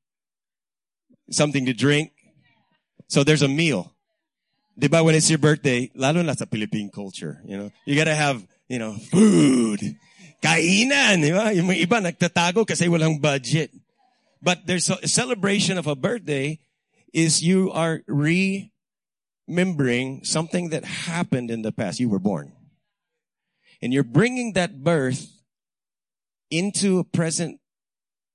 something 1.33 1.65
to 1.65 1.73
drink? 1.73 2.13
So 3.09 3.25
there's 3.25 3.41
a 3.41 3.49
meal. 3.49 3.97
Diba 4.77 5.01
when 5.01 5.17
it's 5.17 5.33
your 5.33 5.41
birthday, 5.41 5.89
lalo 5.97 6.21
na 6.21 6.37
sa 6.37 6.45
Philippine 6.45 6.93
culture, 6.93 7.41
you 7.49 7.57
know, 7.57 7.73
you 7.89 7.97
gotta 7.97 8.13
have, 8.13 8.45
you 8.69 8.77
know, 8.77 9.01
food. 9.09 9.81
Kainan, 10.45 11.25
di 11.25 11.33
ba? 11.33 11.57
Yung 11.57 11.73
iba 11.73 12.05
nagtatago 12.05 12.69
kasi 12.69 12.85
walang 12.85 13.17
budget. 13.17 13.73
But 14.45 14.69
there's 14.69 14.93
a 14.93 15.09
celebration 15.09 15.81
of 15.81 15.89
a 15.89 15.97
birthday 15.97 16.61
is 17.13 17.43
you 17.43 17.71
are 17.73 18.03
remembering 18.07 18.71
something 20.25 20.71
that 20.71 20.85
happened 20.85 21.51
in 21.51 21.63
the 21.63 21.73
past. 21.73 22.01
You 22.01 22.09
were 22.09 22.19
born. 22.19 22.53
And 23.81 23.93
you're 23.93 24.05
bringing 24.05 24.55
that 24.55 24.83
birth 24.83 25.43
into 26.51 26.99
a 26.99 27.05
present 27.05 27.61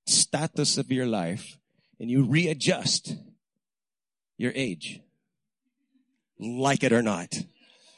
status 0.05 0.77
of 0.77 0.91
your 0.91 1.05
life 1.05 1.57
and 1.99 2.09
you 2.09 2.23
readjust 2.23 3.15
your 4.37 4.51
age. 4.55 5.01
Like 6.39 6.83
it 6.83 6.91
or 6.91 7.01
not. 7.01 7.33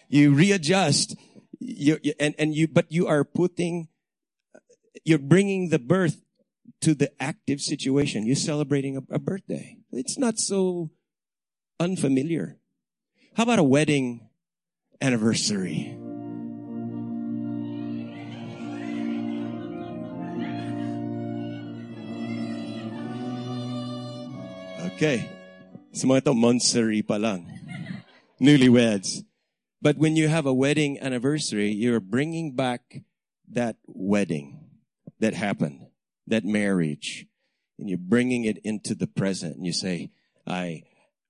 You 0.07 0.33
readjust 0.33 1.15
you, 1.59 1.99
and, 2.19 2.35
and 2.37 2.53
you, 2.53 2.67
but 2.67 2.91
you 2.91 3.07
are 3.07 3.23
putting, 3.23 3.87
you're 5.03 5.17
bringing 5.17 5.69
the 5.69 5.79
birth 5.79 6.21
to 6.81 6.93
the 6.93 7.11
active 7.21 7.61
situation. 7.61 8.25
You're 8.25 8.35
celebrating 8.35 8.97
a, 8.97 9.15
a 9.15 9.19
birthday. 9.19 9.77
It's 9.95 10.19
not 10.19 10.39
so 10.39 10.91
unfamiliar. 11.79 12.59
How 13.37 13.43
about 13.43 13.59
a 13.59 13.63
wedding 13.63 14.27
anniversary? 14.99 15.95
Okay. 24.91 25.31
Sa 25.95 26.07
mga 26.11 26.27
to, 26.27 26.35
lang. 27.15 27.47
Newlyweds. 28.43 29.23
But 29.81 29.95
when 29.95 30.19
you 30.19 30.27
have 30.27 30.45
a 30.45 30.53
wedding 30.53 30.99
anniversary, 30.99 31.71
you're 31.71 32.03
bringing 32.03 32.51
back 32.51 33.03
that 33.47 33.77
wedding 33.87 34.59
that 35.23 35.33
happened, 35.33 35.87
that 36.27 36.43
marriage, 36.43 37.27
and 37.77 37.89
you're 37.89 37.97
bringing 37.97 38.45
it 38.45 38.59
into 38.63 38.95
the 38.95 39.07
present 39.07 39.55
and 39.55 39.65
you 39.65 39.73
say, 39.73 40.11
I, 40.47 40.83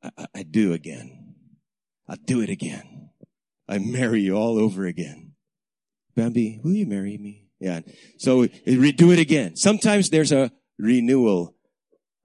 I, 0.03 0.27
I 0.35 0.43
do 0.43 0.73
again. 0.73 1.35
I 2.07 2.15
do 2.15 2.41
it 2.41 2.49
again. 2.49 3.09
I 3.67 3.79
marry 3.79 4.21
you 4.21 4.35
all 4.35 4.59
over 4.59 4.85
again. 4.85 5.33
Bambi, 6.15 6.59
will 6.63 6.73
you 6.73 6.85
marry 6.85 7.17
me? 7.17 7.47
Yeah. 7.59 7.81
So 8.17 8.45
do 8.45 9.11
it 9.11 9.19
again. 9.19 9.55
Sometimes 9.55 10.09
there's 10.09 10.31
a 10.31 10.51
renewal 10.77 11.55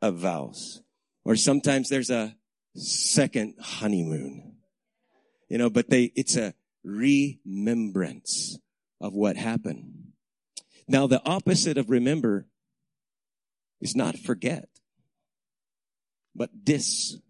of 0.02 0.16
vows 0.16 0.82
or 1.24 1.36
sometimes 1.36 1.88
there's 1.88 2.10
a 2.10 2.36
second 2.74 3.54
honeymoon, 3.60 4.56
you 5.48 5.58
know, 5.58 5.70
but 5.70 5.88
they, 5.88 6.12
it's 6.14 6.36
a 6.36 6.54
remembrance 6.84 8.58
of 9.00 9.14
what 9.14 9.36
happened. 9.36 10.12
Now 10.88 11.06
the 11.06 11.22
opposite 11.24 11.78
of 11.78 11.88
remember 11.88 12.46
is 13.80 13.96
not 13.96 14.18
forget, 14.18 14.68
but 16.34 16.64
dismember. 16.64 17.20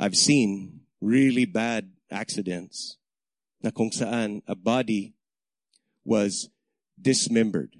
I've 0.00 0.16
seen 0.16 0.80
really 1.00 1.44
bad 1.44 1.90
accidents 2.10 2.98
na 3.62 3.70
kung 3.70 3.90
saan 3.90 4.42
a 4.46 4.54
body 4.54 5.14
was 6.04 6.48
dismembered. 7.00 7.76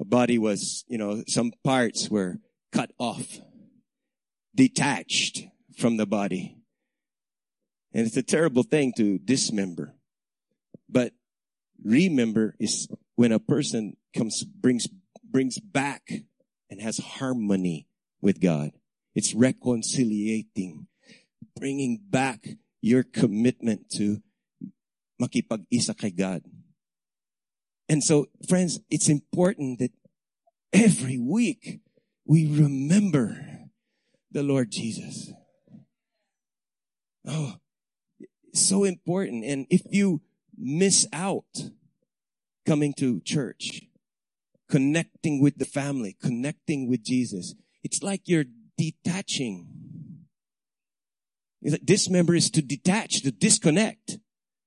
A 0.00 0.04
body 0.04 0.38
was, 0.38 0.84
you 0.88 0.98
know, 0.98 1.24
some 1.26 1.52
parts 1.64 2.08
were 2.08 2.38
cut 2.72 2.92
off, 2.98 3.40
detached 4.54 5.46
from 5.76 5.96
the 5.96 6.06
body. 6.06 6.56
And 7.92 8.06
it's 8.06 8.16
a 8.16 8.22
terrible 8.22 8.62
thing 8.62 8.92
to 8.96 9.18
dismember. 9.18 9.94
But 10.88 11.12
remember 11.82 12.54
is 12.60 12.88
when 13.16 13.32
a 13.32 13.40
person 13.40 13.96
comes, 14.18 14.42
brings, 14.42 14.88
brings 15.22 15.60
back 15.60 16.10
and 16.68 16.82
has 16.82 16.98
harmony 16.98 17.86
with 18.20 18.40
God. 18.40 18.72
It's 19.14 19.32
reconciliating, 19.32 20.88
bringing 21.56 22.00
back 22.10 22.46
your 22.80 23.04
commitment 23.04 23.90
to 23.90 24.20
makipag-isa 25.22 25.96
kay 25.96 26.10
God. 26.10 26.42
And 27.88 28.02
so, 28.02 28.26
friends, 28.48 28.80
it's 28.90 29.08
important 29.08 29.78
that 29.78 29.92
every 30.72 31.18
week 31.18 31.80
we 32.26 32.46
remember 32.46 33.68
the 34.30 34.42
Lord 34.42 34.70
Jesus. 34.70 35.32
Oh, 37.24 37.54
so 38.52 38.84
important. 38.84 39.44
And 39.44 39.66
if 39.70 39.82
you 39.90 40.20
miss 40.56 41.06
out 41.12 41.70
coming 42.66 42.92
to 42.94 43.20
church, 43.20 43.87
connecting 44.68 45.40
with 45.40 45.58
the 45.58 45.64
family, 45.64 46.16
connecting 46.20 46.88
with 46.88 47.02
Jesus. 47.02 47.54
It's 47.82 48.02
like 48.02 48.28
you're 48.28 48.48
detaching. 48.76 49.66
This 51.60 52.08
member 52.08 52.34
is 52.34 52.50
to 52.54 52.62
detach, 52.62 53.22
to 53.22 53.32
disconnect. 53.32 54.18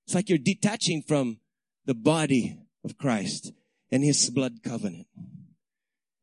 It's 0.04 0.14
like 0.14 0.28
you're 0.28 0.42
detaching 0.42 1.02
from 1.06 1.38
the 1.86 1.94
body 1.94 2.58
of 2.84 2.98
Christ 2.98 3.52
and 3.90 4.04
his 4.04 4.28
blood 4.28 4.62
covenant. 4.62 5.06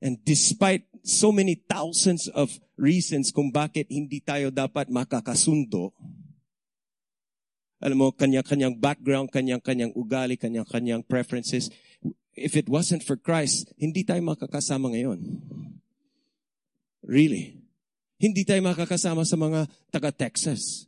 And 0.01 0.23
despite 0.23 0.83
so 1.03 1.31
many 1.31 1.55
thousands 1.55 2.27
of 2.27 2.59
reasons 2.77 3.31
kung 3.31 3.51
bakit 3.51 3.87
hindi 3.91 4.19
tayo 4.23 4.51
dapat 4.51 4.87
makakasundo, 4.87 5.91
alam 7.79 7.95
mo, 7.95 8.11
kanya-kanyang 8.11 8.75
background, 8.75 9.31
kanya-kanyang 9.31 9.95
ugali, 9.95 10.35
kanya-kanyang 10.35 10.99
preferences. 10.99 11.71
If 12.39 12.55
it 12.55 12.71
wasn't 12.71 13.03
for 13.03 13.19
Christ, 13.19 13.73
hindi 13.75 14.07
tayo 14.07 14.23
makakasama 14.23 14.95
ngayon. 14.95 15.43
Really. 17.03 17.59
Hindi 18.19 18.43
tayo 18.47 18.63
makakasama 18.63 19.27
sa 19.27 19.35
mga 19.35 19.67
taga-Texas 19.91 20.87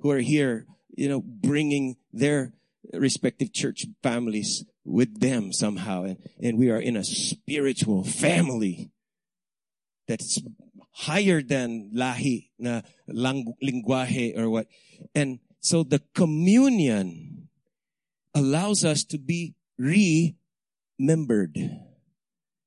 who 0.00 0.12
are 0.12 0.24
here, 0.24 0.66
you 0.92 1.08
know, 1.08 1.20
bringing 1.20 1.96
their 2.12 2.52
respective 2.92 3.52
church 3.52 3.86
families 4.02 4.64
with 4.84 5.20
them 5.20 5.52
somehow. 5.52 6.04
And, 6.04 6.18
and 6.40 6.58
we 6.58 6.70
are 6.70 6.80
in 6.80 6.96
a 6.96 7.04
spiritual 7.04 8.04
family 8.04 8.90
that's 10.06 10.40
higher 10.92 11.42
than 11.42 11.90
lahi 11.96 12.50
na 12.58 12.82
lang, 13.08 13.54
lingwahe 13.62 14.36
or 14.38 14.48
what. 14.50 14.66
And 15.14 15.40
so 15.60 15.82
the 15.82 16.00
communion 16.14 17.48
allows 18.34 18.84
us 18.84 19.04
to 19.04 19.18
be 19.18 19.54
remembered 19.78 21.56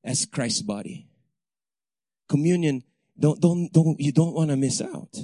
as 0.04 0.26
Christ's 0.26 0.62
body. 0.62 1.08
Communion, 2.30 2.84
don't, 3.20 3.40
don't, 3.40 3.72
don't, 3.72 4.00
you 4.00 4.12
don't 4.12 4.34
want 4.34 4.50
to 4.50 4.58
miss 4.58 4.82
out. 4.82 5.16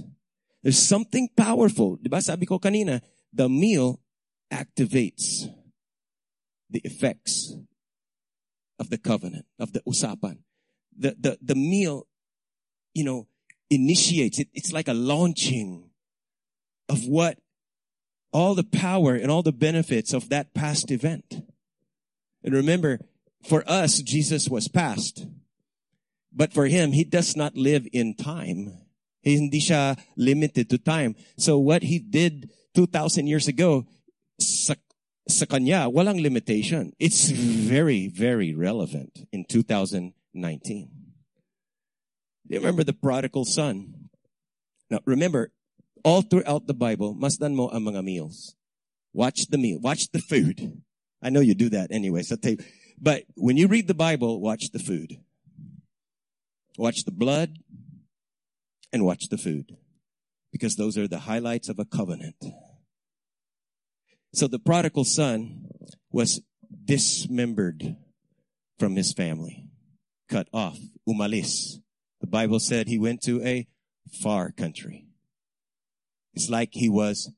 There's 0.62 0.80
something 0.80 1.30
powerful. 1.36 1.98
Diba 1.98 2.22
sabi 2.22 2.46
ko 2.46 2.60
kanina, 2.60 3.02
the 3.34 3.50
meal 3.50 4.00
activates 4.52 5.48
the 6.70 6.80
effects 6.84 7.56
of 8.80 8.90
the 8.90 8.98
covenant, 8.98 9.46
of 9.60 9.74
the 9.74 9.82
usapan. 9.82 10.38
The, 10.98 11.16
the, 11.20 11.38
the 11.42 11.56
meal, 11.56 12.08
you 12.94 13.04
know, 13.04 13.28
initiates 13.70 14.40
it. 14.40 14.48
It's 14.54 14.72
like 14.72 14.88
a 14.88 14.94
launching 14.94 15.90
of 16.90 17.06
what 17.06 17.40
all 18.32 18.56
the 18.56 18.64
power 18.64 19.16
and 19.16 19.30
all 19.30 19.44
the 19.44 19.52
benefits 19.52 20.14
of 20.14 20.30
that 20.30 20.54
past 20.54 20.92
event. 20.92 21.46
And 22.44 22.54
remember, 22.54 23.00
for 23.44 23.64
us, 23.68 24.00
Jesus 24.00 24.50
was 24.50 24.68
past. 24.68 25.26
But 26.32 26.54
for 26.54 26.66
him, 26.66 26.92
he 26.92 27.04
does 27.04 27.36
not 27.36 27.56
live 27.56 27.88
in 27.94 28.16
time. 28.16 28.74
Hindi 29.22 29.60
siya 29.60 29.98
limited 30.18 30.70
to 30.70 30.78
time. 30.78 31.16
So 31.38 31.58
what 31.58 31.84
he 31.84 32.00
did 32.00 32.50
2,000 32.76 33.28
years 33.28 33.48
ago, 33.48 33.86
sa, 34.40 34.76
sa 35.28 35.46
kanya, 35.46 35.88
walang 35.88 36.22
limitation. 36.22 36.92
It's 37.00 37.30
very, 37.30 38.08
very 38.08 38.54
relevant 38.54 39.28
in 39.32 39.46
2019. 39.46 40.90
Do 42.46 42.56
you 42.56 42.60
remember 42.60 42.84
the 42.84 42.94
prodigal 42.94 43.46
son? 43.46 44.10
Now 44.90 45.00
remember, 45.06 45.52
all 46.04 46.22
throughout 46.22 46.68
the 46.68 46.74
Bible, 46.74 47.16
masdan 47.16 47.56
mo 47.56 47.70
ang 47.70 47.88
mga 47.88 48.04
meals. 48.04 48.56
Watch 49.14 49.48
the 49.48 49.58
meal. 49.58 49.80
Watch 49.80 50.12
the 50.12 50.20
food. 50.20 50.82
I 51.24 51.30
know 51.30 51.40
you 51.40 51.56
do 51.56 51.70
that 51.70 51.92
anyway. 51.92 52.22
So 52.22 52.36
take, 52.36 52.62
but 53.00 53.24
when 53.36 53.58
you 53.58 53.68
read 53.68 53.88
the 53.88 53.94
Bible, 53.94 54.42
watch 54.42 54.72
the 54.72 54.80
food. 54.80 55.18
Watch 56.78 57.06
the 57.06 57.12
blood 57.12 57.58
and 58.92 59.06
watch 59.06 59.30
the 59.30 59.38
food 59.38 59.78
because 60.52 60.76
those 60.76 60.98
are 60.98 61.08
the 61.08 61.20
highlights 61.20 61.70
of 61.70 61.80
a 61.80 61.86
covenant. 61.86 62.36
So 64.34 64.48
the 64.48 64.60
prodigal 64.60 65.06
son 65.06 65.68
was 66.12 66.42
dismembered 66.86 67.96
from 68.80 68.96
his 68.96 69.14
family, 69.14 69.66
cut 70.28 70.48
off, 70.52 70.80
umalis. 71.08 71.80
The 72.22 72.28
Bible 72.28 72.60
said 72.60 72.88
he 72.88 73.00
went 73.00 73.22
to 73.24 73.44
a 73.44 73.68
far 74.22 74.52
country. 74.52 75.06
It's 76.34 76.50
like 76.50 76.70
he 76.72 76.90
was 76.90 77.32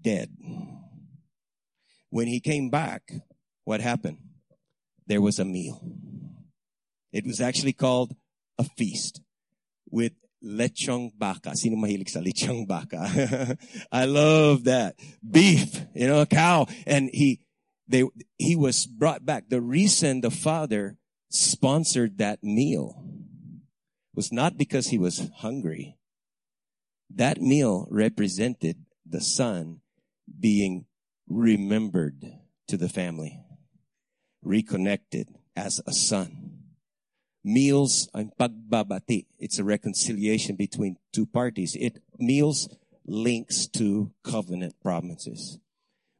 dead. 0.00 0.30
When 2.12 2.28
he 2.28 2.40
came 2.40 2.68
back, 2.68 3.10
what 3.64 3.80
happened? 3.80 4.18
There 5.06 5.22
was 5.22 5.38
a 5.38 5.46
meal. 5.46 5.80
It 7.10 7.24
was 7.24 7.40
actually 7.40 7.72
called 7.72 8.14
a 8.58 8.64
feast 8.76 9.22
with 9.90 10.12
lechong 10.44 11.12
baka. 11.16 11.56
Sino 11.56 11.80
mahilig 11.80 12.10
sa 12.10 12.20
lechong 12.20 12.68
baka? 12.68 13.56
I 13.92 14.04
love 14.04 14.64
that. 14.64 14.96
Beef, 15.24 15.72
you 15.94 16.06
know, 16.06 16.20
a 16.20 16.26
cow. 16.26 16.66
And 16.86 17.08
he, 17.14 17.40
they, 17.88 18.04
he 18.36 18.56
was 18.56 18.84
brought 18.84 19.24
back. 19.24 19.48
The 19.48 19.62
reason 19.62 20.20
the 20.20 20.30
father 20.30 20.98
sponsored 21.30 22.18
that 22.18 22.44
meal 22.44 23.08
was 24.14 24.30
not 24.30 24.58
because 24.58 24.88
he 24.88 24.98
was 24.98 25.30
hungry. 25.38 25.96
That 27.08 27.40
meal 27.40 27.88
represented 27.88 28.84
the 29.08 29.22
son 29.22 29.80
being 30.28 30.84
remembered 31.28 32.24
to 32.68 32.76
the 32.76 32.88
family, 32.88 33.40
reconnected 34.42 35.28
as 35.56 35.80
a 35.86 35.92
son. 35.92 36.58
Meals 37.44 38.08
ang 38.14 38.30
pagbabati. 38.38 39.26
It's 39.38 39.58
a 39.58 39.64
reconciliation 39.64 40.54
between 40.54 40.96
two 41.12 41.26
parties. 41.26 41.74
It 41.74 41.98
meals 42.18 42.68
links 43.04 43.66
to 43.74 44.12
covenant 44.22 44.74
promises. 44.80 45.58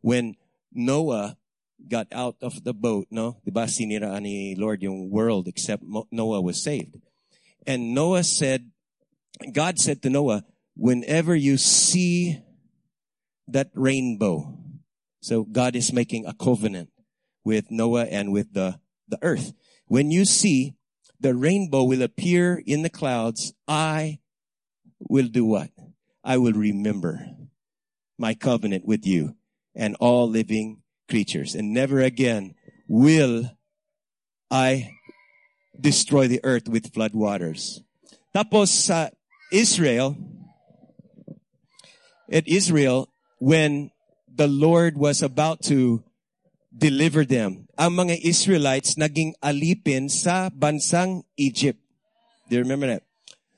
When 0.01 0.35
Noah 0.73 1.38
got 1.88 2.09
out 2.12 2.37
of 2.43 2.65
the 2.65 2.75
boat, 2.75 3.07
no? 3.11 3.38
Diba 3.47 3.71
siniraan 3.71 4.23
ni 4.23 4.55
Lord 4.59 4.83
yung 4.83 5.11
world 5.11 5.47
except 5.47 5.85
Noah 6.11 6.43
was 6.43 6.62
saved. 6.62 6.99
And 7.67 7.95
Noah 7.95 8.25
said, 8.25 8.71
God 9.53 9.79
said 9.79 10.03
to 10.03 10.11
Noah, 10.11 10.45
whenever 10.75 11.35
you 11.35 11.57
see 11.57 12.43
that 13.47 13.71
rainbow, 13.75 14.59
so 15.22 15.44
God 15.44 15.76
is 15.76 15.92
making 15.92 16.26
a 16.26 16.35
covenant 16.35 16.90
with 17.44 17.70
Noah 17.70 18.06
and 18.06 18.32
with 18.32 18.54
the, 18.54 18.80
the 19.06 19.20
earth. 19.22 19.52
When 19.87 20.11
you 20.11 20.24
see 20.24 20.74
the 21.20 21.32
rainbow 21.32 21.85
will 21.85 22.02
appear 22.02 22.61
in 22.66 22.82
the 22.82 22.90
clouds, 22.90 23.54
I 23.68 24.18
will 24.98 25.28
do 25.28 25.44
what? 25.44 25.70
I 26.24 26.38
will 26.38 26.52
remember 26.52 27.24
my 28.18 28.35
covenant 28.35 28.85
with 28.85 29.06
you 29.06 29.37
and 29.76 29.94
all 30.00 30.28
living 30.28 30.82
creatures. 31.08 31.54
And 31.54 31.72
never 31.72 32.00
again 32.00 32.56
will 32.88 33.48
I 34.50 34.90
destroy 35.80 36.26
the 36.26 36.40
earth 36.42 36.68
with 36.68 36.92
flood 36.92 37.14
waters. 37.14 37.80
Tapos 38.35 38.70
sa 38.70 39.11
Israel, 39.52 40.16
at 42.30 42.48
Israel, 42.48 43.08
when 43.38 43.91
the 44.35 44.49
Lord 44.49 44.97
was 44.97 45.23
about 45.23 45.62
to 45.68 46.03
deliver 46.73 47.25
them, 47.25 47.68
ang 47.77 48.01
mga 48.01 48.25
Israelites 48.25 48.97
naging 48.97 49.37
alipin 49.45 50.09
sa 50.09 50.49
bansang 50.49 51.29
Egypt. 51.37 51.79
Do 52.49 52.57
you 52.57 52.62
remember 52.64 52.88
that? 52.88 53.05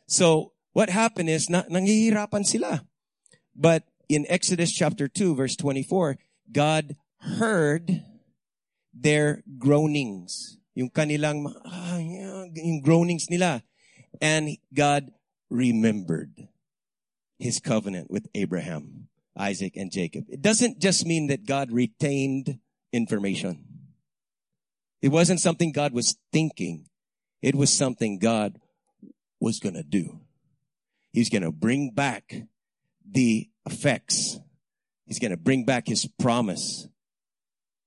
So, 0.07 0.53
what 0.75 0.91
happened 0.91 1.31
is, 1.31 1.49
na, 1.49 1.63
nangihirapan 1.71 2.45
sila. 2.45 2.83
But 3.55 3.87
in 4.11 4.27
Exodus 4.29 4.75
chapter 4.75 5.07
2, 5.07 5.35
verse 5.35 5.55
24, 5.57 6.19
God 6.51 6.97
heard 7.39 8.03
their 8.93 9.43
groanings. 9.59 10.59
Yung 10.75 10.91
kanilang, 10.91 11.47
ah, 11.65 11.99
yung 11.99 12.83
groanings 12.83 13.31
nila. 13.31 13.63
And 14.21 14.59
God 14.75 15.15
remembered 15.51 16.51
his 17.39 17.61
covenant 17.61 18.11
with 18.11 18.27
Abraham, 18.35 19.07
Isaac, 19.37 19.77
and 19.77 19.91
Jacob. 19.91 20.25
It 20.29 20.43
doesn't 20.43 20.81
just 20.81 21.07
mean 21.07 21.29
that 21.29 21.47
God 21.47 21.71
retained 21.73 22.59
information. 22.93 23.65
It 25.03 25.09
wasn't 25.09 25.41
something 25.41 25.73
God 25.73 25.93
was 25.93 26.17
thinking. 26.33 26.87
It 27.43 27.55
was 27.55 27.73
something 27.73 28.19
God 28.19 28.59
was 29.41 29.61
going 29.61 29.75
to 29.75 29.83
do. 29.83 30.21
He's 31.13 31.29
going 31.29 31.43
to 31.43 31.53
bring 31.53 31.91
back 31.91 32.35
the 33.09 33.51
effects. 33.67 34.39
He's 35.07 35.19
going 35.19 35.31
to 35.31 35.37
bring 35.37 35.65
back 35.65 35.87
his 35.87 36.07
promise, 36.19 36.89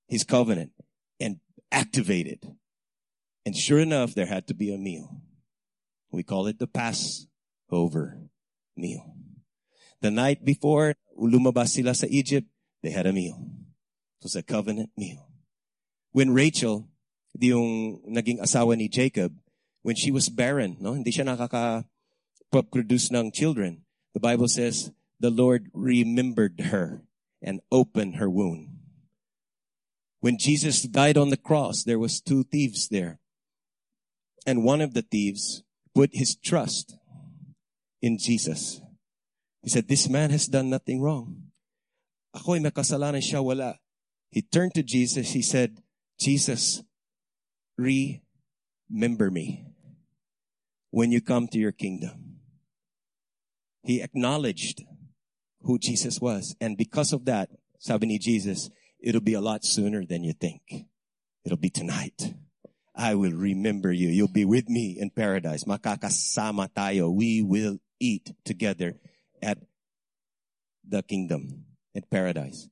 his 0.07 0.23
covenant 0.23 0.71
and 1.19 1.39
activate 1.71 2.27
it. 2.27 2.45
And 3.45 3.55
sure 3.55 3.79
enough, 3.79 4.13
there 4.13 4.25
had 4.25 4.47
to 4.47 4.53
be 4.53 4.73
a 4.73 4.77
meal. 4.77 5.21
We 6.11 6.23
call 6.23 6.47
it 6.47 6.59
the 6.59 6.67
Passover 6.67 8.19
meal. 8.75 9.16
The 10.01 10.11
night 10.11 10.45
before 10.45 10.95
lumabas 11.17 11.73
sila 11.73 11.95
sa 11.95 12.05
Egypt, 12.09 12.47
they 12.83 12.91
had 12.91 13.05
a 13.05 13.13
meal. 13.13 13.41
It 14.21 14.23
was 14.23 14.35
a 14.35 14.43
covenant 14.43 14.91
meal. 14.97 15.27
When 16.11 16.33
Rachel, 16.33 16.87
yung 17.37 18.01
naging 18.09 18.41
asawa 18.41 18.77
ni 18.77 18.89
Jacob 18.89 19.33
when 19.81 19.95
she 19.95 20.11
was 20.11 20.29
barren, 20.29 20.77
no? 20.79 20.93
Hindi 20.93 21.11
siya 21.11 21.25
nakaka-produce 21.25 23.13
ng 23.13 23.31
children. 23.31 23.85
The 24.13 24.19
Bible 24.19 24.47
says, 24.47 24.91
the 25.19 25.29
Lord 25.29 25.69
remembered 25.73 26.73
her 26.73 27.03
and 27.41 27.61
opened 27.71 28.15
her 28.17 28.29
womb. 28.29 28.79
When 30.19 30.37
Jesus 30.37 30.81
died 30.83 31.17
on 31.17 31.29
the 31.29 31.37
cross, 31.37 31.83
there 31.83 31.99
was 31.99 32.21
two 32.21 32.43
thieves 32.43 32.89
there. 32.89 33.19
And 34.45 34.63
one 34.65 34.81
of 34.81 34.93
the 34.93 35.03
thieves 35.03 35.63
put 35.93 36.09
his 36.13 36.35
trust 36.35 36.97
in 38.01 38.17
Jesus. 38.17 38.81
He 39.67 39.69
said, 39.69 39.89
this 39.89 40.07
man 40.07 40.29
has 40.29 40.47
done 40.47 40.69
nothing 40.69 41.01
wrong. 41.01 41.51
Ako'y 42.33 42.63
makasalanan 42.63 43.19
siya, 43.19 43.43
wala. 43.43 43.75
He 44.31 44.41
turned 44.41 44.73
to 44.75 44.81
Jesus. 44.81 45.31
He 45.31 45.41
said, 45.41 45.83
Jesus, 46.17 46.81
remember 47.75 49.29
me 49.29 49.67
when 50.89 51.11
you 51.11 51.19
come 51.19 51.49
to 51.49 51.59
your 51.59 51.73
kingdom. 51.73 52.39
He 53.83 54.01
acknowledged 54.01 54.85
who 55.63 55.77
Jesus 55.77 56.21
was. 56.21 56.55
And 56.61 56.77
because 56.77 57.11
of 57.11 57.25
that, 57.25 57.49
sabi 57.77 58.07
ni 58.07 58.19
Jesus, 58.19 58.69
it'll 59.03 59.19
be 59.19 59.33
a 59.33 59.41
lot 59.41 59.65
sooner 59.65 60.05
than 60.05 60.23
you 60.23 60.31
think. 60.31 60.61
It'll 61.43 61.59
be 61.59 61.69
tonight. 61.69 62.35
I 62.95 63.15
will 63.15 63.33
remember 63.33 63.91
you. 63.91 64.07
You'll 64.07 64.31
be 64.31 64.45
with 64.45 64.69
me 64.69 64.95
in 64.97 65.09
paradise. 65.09 65.65
Makakasama 65.65 66.71
tayo. 66.71 67.13
We 67.13 67.41
will 67.41 67.79
eat 67.99 68.31
together 68.45 68.95
at 69.41 69.57
the 70.87 71.03
kingdom, 71.03 71.65
at 71.95 72.09
paradise. 72.09 72.69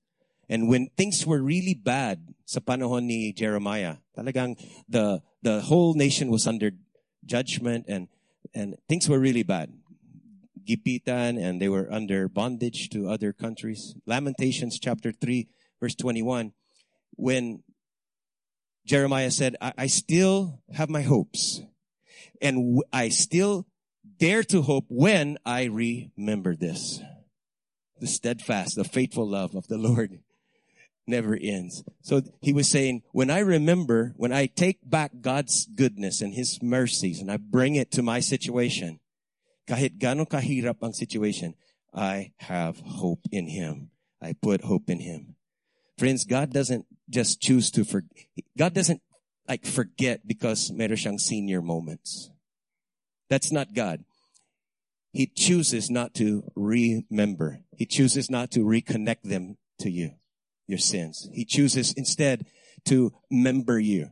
And 0.50 0.70
when 0.70 0.90
things 0.96 1.26
were 1.26 1.42
really 1.42 1.74
bad 1.74 2.34
sa 2.46 2.60
panahon 2.60 3.10
ni 3.10 3.34
Jeremiah, 3.34 3.98
talagang 4.16 4.62
the, 4.88 5.22
the 5.42 5.62
whole 5.62 5.94
nation 5.96 6.30
was 6.30 6.46
under 6.46 6.72
judgment 7.26 7.86
and, 7.88 8.08
and 8.54 8.78
things 8.88 9.10
were 9.10 9.20
really 9.20 9.44
bad. 9.44 9.74
Gipitan 10.66 11.42
and 11.42 11.62
they 11.62 11.70
were 11.70 11.88
under 11.92 12.28
bondage 12.28 12.90
to 12.90 13.10
other 13.10 13.34
countries. 13.34 13.96
Lamentations 14.06 14.80
chapter 14.80 15.12
3 15.12 15.48
verse 15.80 15.96
21. 15.96 16.54
When 17.18 17.64
Jeremiah 18.86 19.32
said, 19.32 19.56
I, 19.62 19.74
I 19.78 19.88
still 19.88 20.62
have 20.74 20.90
my 20.90 21.02
hopes 21.02 21.62
and 22.42 22.78
w- 22.78 22.90
I 22.94 23.10
still 23.10 23.66
dare 24.18 24.44
to 24.44 24.62
hope 24.62 24.86
when 24.90 25.38
I 25.46 25.66
remember 25.66 26.56
this. 26.56 27.02
The 28.00 28.08
steadfast, 28.08 28.76
the 28.76 28.84
faithful 28.84 29.28
love 29.28 29.56
of 29.56 29.68
the 29.68 29.78
Lord 29.78 30.20
never 31.08 31.38
ends. 31.40 31.84
So 32.02 32.22
he 32.42 32.52
was 32.52 32.70
saying, 32.70 33.04
when 33.12 33.30
I 33.30 33.40
remember, 33.40 34.14
when 34.18 34.34
I 34.34 34.48
take 34.48 34.80
back 34.84 35.12
God's 35.22 35.66
goodness 35.66 36.22
and 36.22 36.34
his 36.34 36.62
mercies 36.62 37.22
and 37.22 37.32
I 37.32 37.38
bring 37.38 37.76
it 37.76 37.92
to 37.92 38.02
my 38.02 38.20
situation, 38.20 39.00
kahit 39.68 39.98
gano'ng 39.98 40.30
kahirap 40.30 40.84
ang 40.84 40.94
situation, 40.94 41.56
I 41.94 42.34
have 42.40 42.80
hope 42.80 43.22
in 43.32 43.48
him. 43.48 43.90
I 44.22 44.34
put 44.34 44.66
hope 44.66 44.90
in 44.90 45.00
him. 45.00 45.36
Friends, 45.98 46.26
God 46.26 46.52
doesn't 46.52 46.86
just 47.10 47.42
choose 47.42 47.72
to 47.72 47.86
forget. 47.86 48.28
God 48.58 48.74
doesn't 48.74 49.02
like 49.48 49.66
forget 49.66 50.28
because 50.28 50.72
meron 50.72 50.98
siyang 50.98 51.20
senior 51.20 51.62
moments. 51.62 52.35
That's 53.30 53.52
not 53.52 53.74
God. 53.74 54.04
He 55.12 55.28
chooses 55.28 55.90
not 55.90 56.14
to 56.16 56.44
remember. 56.56 57.62
He 57.78 57.86
chooses 57.86 58.30
not 58.30 58.52
to 58.52 58.60
reconnect 58.60 59.24
them 59.24 59.58
to 59.80 59.90
you, 59.90 60.12
your 60.68 60.78
sins. 60.78 61.30
He 61.34 61.46
chooses 61.46 61.94
instead 61.94 62.46
to 62.86 63.14
member 63.32 63.80
you 63.80 64.12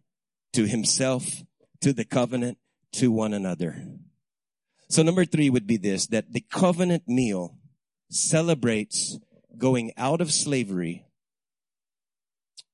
to 0.53 0.65
himself, 0.65 1.43
to 1.81 1.93
the 1.93 2.05
covenant, 2.05 2.57
to 2.93 3.11
one 3.11 3.33
another. 3.33 3.85
So 4.89 5.03
number 5.03 5.25
three 5.25 5.49
would 5.49 5.67
be 5.67 5.77
this, 5.77 6.07
that 6.07 6.31
the 6.31 6.41
covenant 6.41 7.03
meal 7.07 7.57
celebrates 8.09 9.17
going 9.57 9.91
out 9.97 10.21
of 10.21 10.31
slavery, 10.31 11.05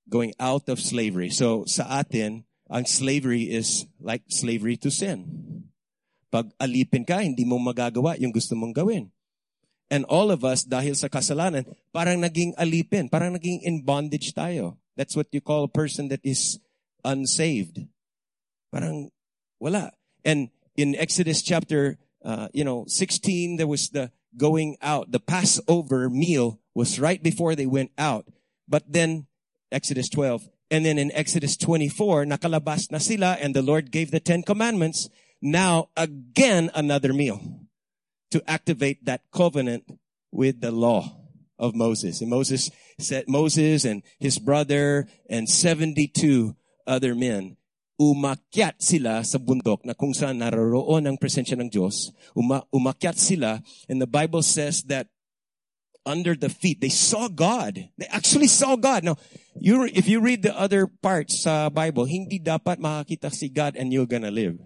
going 0.10 0.34
out 0.40 0.68
of 0.70 0.80
slavery. 0.80 1.30
So 1.30 1.64
sa 1.66 2.00
atin, 2.00 2.44
ang 2.70 2.86
slavery 2.86 3.44
is 3.44 3.86
like 4.00 4.24
slavery 4.28 4.76
to 4.78 4.92
sin. 4.92 5.69
Pag 6.30 6.54
alipin 6.62 7.06
ka, 7.06 7.22
hindi 7.26 7.46
mo 7.46 7.58
magagawa 7.58 8.18
yung 8.22 8.34
gusto 8.34 8.54
mong 8.54 8.74
gawin. 8.74 9.10
And 9.90 10.06
all 10.06 10.30
of 10.30 10.46
us, 10.46 10.62
dahil 10.62 10.94
sa 10.94 11.10
kasalanan, 11.10 11.66
parang 11.90 12.22
naging 12.22 12.54
alipin, 12.62 13.10
parang 13.10 13.34
naging 13.34 13.66
in 13.66 13.82
bondage 13.82 14.38
tayo. 14.38 14.78
That's 14.94 15.18
what 15.18 15.34
you 15.34 15.42
call 15.42 15.66
a 15.66 15.72
person 15.72 16.14
that 16.14 16.22
is 16.22 16.62
unsaved. 17.02 17.90
Parang 18.70 19.10
wala. 19.58 19.90
And 20.22 20.54
in 20.78 20.94
Exodus 20.94 21.42
chapter, 21.42 21.98
uh, 22.22 22.54
you 22.54 22.64
know, 22.64 22.86
16, 22.86 23.58
there 23.58 23.66
was 23.66 23.90
the 23.90 24.12
going 24.38 24.78
out. 24.82 25.12
The 25.12 25.20
Passover 25.20 26.10
meal 26.10 26.60
was 26.76 27.00
right 27.00 27.22
before 27.22 27.56
they 27.56 27.66
went 27.66 27.92
out. 27.98 28.30
But 28.68 28.86
then, 28.86 29.26
Exodus 29.72 30.10
12, 30.10 30.50
and 30.70 30.86
then 30.86 30.98
in 30.98 31.12
Exodus 31.14 31.58
24, 31.58 32.26
nakalabas 32.26 32.92
na 32.92 33.00
sila 33.00 33.38
and 33.42 33.56
the 33.56 33.66
Lord 33.66 33.90
gave 33.90 34.12
the 34.12 34.20
Ten 34.20 34.44
Commandments. 34.44 35.10
Now 35.42 35.90
again, 35.96 36.72
another 36.76 37.14
meal 37.14 37.40
to 38.32 38.44
activate 38.50 39.06
that 39.06 39.22
covenant 39.32 39.90
with 40.32 40.62
the 40.62 40.72
law 40.72 41.20
of 41.58 41.76
Moses. 41.76 42.22
And 42.22 42.30
Moses 42.30 42.70
said, 43.00 43.26
Moses 43.28 43.86
and 43.86 44.04
his 44.20 44.40
brother 44.40 45.08
and 45.30 45.50
72 45.50 46.56
other 46.86 47.16
men 47.16 47.58
umakyat 48.00 48.80
sila 48.80 49.20
sa 49.28 49.36
bundok 49.36 49.84
na 49.84 49.92
kung 49.92 50.16
saan 50.16 50.40
naroroon 50.40 51.04
ang 51.04 51.20
presensya 51.20 51.60
ng 51.60 51.68
Diyos. 51.68 52.16
Uma, 52.32 52.64
umakyat 52.72 53.20
sila 53.20 53.60
and 53.92 54.00
the 54.00 54.08
Bible 54.08 54.40
says 54.40 54.88
that 54.88 55.12
under 56.08 56.34
the 56.34 56.48
feet, 56.48 56.80
they 56.80 56.90
saw 56.90 57.28
God. 57.28 57.76
They 58.00 58.08
actually 58.08 58.48
saw 58.48 58.80
God. 58.80 59.04
Now, 59.04 59.20
you, 59.60 59.84
if 59.92 60.08
you 60.08 60.24
read 60.24 60.42
the 60.42 60.56
other 60.56 60.88
parts 60.88 61.44
sa 61.44 61.68
Bible, 61.68 62.08
hindi 62.08 62.40
dapat 62.40 62.80
makakita 62.80 63.30
si 63.36 63.52
God 63.52 63.76
and 63.76 63.92
you're 63.92 64.10
gonna 64.10 64.32
live. 64.32 64.58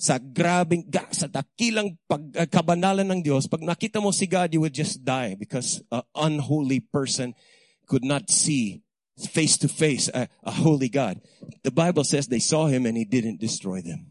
Sa 0.00 0.16
grabing, 0.16 0.88
sa 1.12 1.28
dakilang 1.28 2.00
pagkabanalan 2.08 3.04
ah, 3.04 3.12
ng 3.12 3.20
Diyos, 3.20 3.44
pag 3.44 3.60
nakita 3.60 4.00
mo 4.00 4.16
si 4.16 4.24
God, 4.24 4.48
you 4.56 4.64
would 4.64 4.72
just 4.72 5.04
die 5.04 5.36
because 5.36 5.84
an 5.92 6.00
unholy 6.16 6.80
person 6.80 7.36
could 7.84 8.00
not 8.00 8.32
see 8.32 8.80
face 9.20 9.60
to 9.60 9.68
face 9.68 10.08
a, 10.08 10.24
a 10.40 10.52
holy 10.64 10.88
God. 10.88 11.20
The 11.60 11.70
Bible 11.70 12.08
says 12.08 12.26
they 12.26 12.40
saw 12.40 12.64
him 12.64 12.88
and 12.88 12.96
he 12.96 13.04
didn't 13.04 13.44
destroy 13.44 13.84
them. 13.84 14.08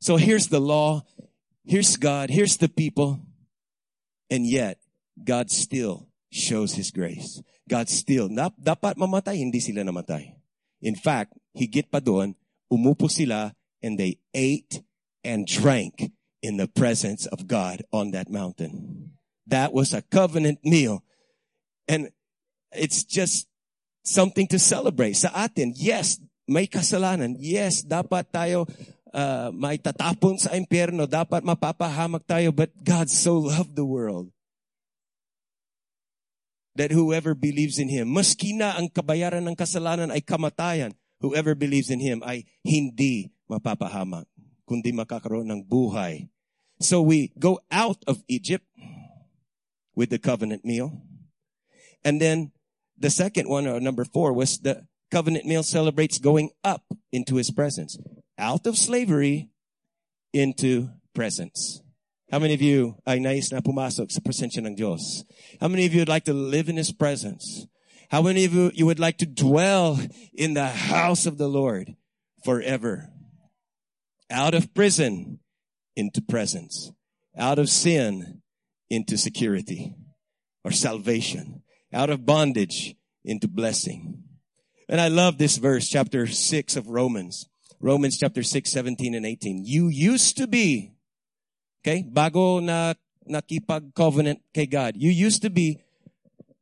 So 0.00 0.16
here's 0.16 0.48
the 0.48 0.64
law. 0.64 1.04
Here's 1.62 2.00
God. 2.00 2.32
Here's 2.32 2.56
the 2.56 2.72
people. 2.72 3.20
And 4.32 4.48
yet, 4.48 4.80
God 5.14 5.52
still 5.52 6.08
shows 6.32 6.74
His 6.74 6.90
grace. 6.90 7.44
God 7.68 7.86
still, 7.86 8.26
dapat 8.32 8.98
mamatay, 8.98 9.38
hindi 9.38 9.60
sila 9.60 9.86
namatay. 9.86 10.34
In 10.82 10.98
fact, 10.98 11.36
higit 11.54 11.86
pa 11.86 12.02
doon, 12.02 12.34
umupo 12.66 13.06
sila 13.06 13.54
and 13.82 13.98
they 13.98 14.18
ate 14.32 14.82
and 15.24 15.46
drank 15.46 16.10
in 16.42 16.56
the 16.56 16.66
presence 16.66 17.26
of 17.26 17.46
God 17.46 17.82
on 17.92 18.10
that 18.12 18.30
mountain. 18.30 19.12
That 19.46 19.72
was 19.72 19.94
a 19.94 20.02
covenant 20.02 20.62
meal. 20.64 21.02
And 21.86 22.10
it's 22.72 23.04
just 23.04 23.46
something 24.02 24.46
to 24.48 24.58
celebrate. 24.58 25.14
Sa 25.14 25.30
atin, 25.34 25.74
yes, 25.76 26.18
may 26.46 26.66
kasalanan. 26.66 27.38
Yes, 27.38 27.82
dapat 27.82 28.30
tayo 28.34 28.66
uh, 29.14 29.50
may 29.54 29.78
tatapon 29.78 30.38
sa 30.38 30.54
impyerno. 30.54 31.06
Dapat 31.06 31.42
mapapahamak 31.46 32.26
tayo. 32.26 32.50
But 32.50 32.74
God 32.82 33.10
so 33.10 33.38
loved 33.38 33.74
the 33.74 33.86
world 33.86 34.30
that 36.74 36.90
whoever 36.90 37.36
believes 37.36 37.78
in 37.78 37.88
Him, 37.88 38.08
maski 38.10 38.56
na 38.56 38.74
ang 38.74 38.88
kabayaran 38.88 39.44
ng 39.44 39.56
kasalanan 39.56 40.08
ay 40.08 40.24
kamatayan, 40.24 40.96
whoever 41.20 41.52
believes 41.52 41.92
in 41.92 42.00
Him 42.00 42.24
ay 42.24 42.48
hindi 42.64 43.31
mapapahamak, 43.52 44.24
kundi 44.64 44.92
makakaroon 44.96 45.52
ng 45.52 45.60
buhay. 45.68 46.32
So 46.80 47.04
we 47.04 47.30
go 47.38 47.60
out 47.70 48.00
of 48.08 48.24
Egypt 48.26 48.64
with 49.94 50.10
the 50.10 50.18
covenant 50.18 50.64
meal. 50.64 51.04
And 52.02 52.18
then 52.20 52.50
the 52.98 53.10
second 53.10 53.48
one, 53.48 53.68
or 53.68 53.78
number 53.78 54.04
four, 54.04 54.32
was 54.32 54.58
the 54.58 54.88
covenant 55.12 55.44
meal 55.44 55.62
celebrates 55.62 56.18
going 56.18 56.50
up 56.64 56.82
into 57.12 57.36
his 57.36 57.52
presence. 57.52 58.00
Out 58.38 58.66
of 58.66 58.76
slavery 58.76 59.52
into 60.32 60.88
presence. 61.14 61.82
How 62.32 62.38
many 62.38 62.54
of 62.54 62.62
you 62.62 62.96
ay 63.06 63.20
nais 63.20 63.52
na 63.52 63.60
pumasok 63.60 64.08
sa 64.08 64.24
presensya 64.24 64.64
ng 64.64 64.72
Diyos? 64.72 65.28
How 65.60 65.68
many 65.68 65.84
of 65.84 65.92
you 65.92 66.00
would 66.00 66.08
like 66.08 66.24
to 66.24 66.32
live 66.32 66.72
in 66.72 66.80
His 66.80 66.88
presence? 66.88 67.68
How 68.08 68.24
many 68.24 68.48
of 68.48 68.56
you, 68.56 68.72
you 68.72 68.88
would 68.88 69.00
like 69.00 69.20
to 69.20 69.28
dwell 69.28 70.00
in 70.32 70.56
the 70.56 70.68
house 70.68 71.28
of 71.28 71.36
the 71.36 71.48
Lord 71.48 71.92
forever? 72.40 73.12
Out 74.32 74.54
of 74.54 74.72
prison 74.72 75.40
into 75.94 76.22
presence. 76.22 76.90
Out 77.36 77.58
of 77.58 77.68
sin 77.68 78.40
into 78.88 79.18
security 79.18 79.94
or 80.64 80.72
salvation. 80.72 81.62
Out 81.92 82.08
of 82.08 82.24
bondage 82.24 82.96
into 83.24 83.46
blessing. 83.46 84.24
And 84.88 85.00
I 85.00 85.08
love 85.08 85.38
this 85.38 85.58
verse, 85.58 85.88
chapter 85.88 86.26
6 86.26 86.76
of 86.76 86.88
Romans. 86.88 87.48
Romans 87.78 88.16
chapter 88.16 88.42
6, 88.42 88.70
17 88.70 89.14
and 89.14 89.26
18. 89.26 89.64
You 89.64 89.88
used 89.88 90.36
to 90.38 90.46
be, 90.46 90.92
okay, 91.84 92.02
bago 92.02 92.62
na 92.62 92.94
nakipag-covenant 93.28 94.40
kay 94.54 94.66
God, 94.66 94.94
you 94.96 95.10
used 95.10 95.42
to 95.42 95.50
be 95.50 95.78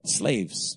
slaves 0.04 0.76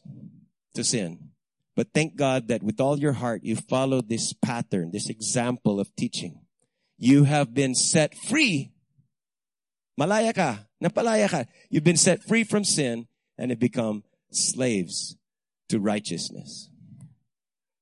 to 0.75 0.84
sin. 0.84 1.32
But 1.75 1.88
thank 1.93 2.15
God 2.15 2.49
that 2.49 2.62
with 2.62 2.79
all 2.79 2.99
your 2.99 3.13
heart, 3.13 3.43
you 3.43 3.56
followed 3.56 4.10
this 4.10 4.34
pattern, 4.34 4.91
this 4.91 5.10
example 5.10 5.79
of 5.79 5.95
teaching. 5.95 6.42
You 7.04 7.26
have 7.26 7.54
been 7.54 7.76
set 7.76 8.16
free. 8.16 8.72
Malaya 9.98 10.32
ka. 10.32 10.60
Napalaya 10.82 11.30
ka. 11.30 11.44
You've 11.70 11.84
been 11.84 11.98
set 11.98 12.24
free 12.24 12.46
from 12.46 12.63
sin 12.63 13.08
and 13.38 13.52
have 13.52 13.60
become 13.60 14.06
slaves 14.32 15.18
to 15.68 15.82
righteousness. 15.82 16.70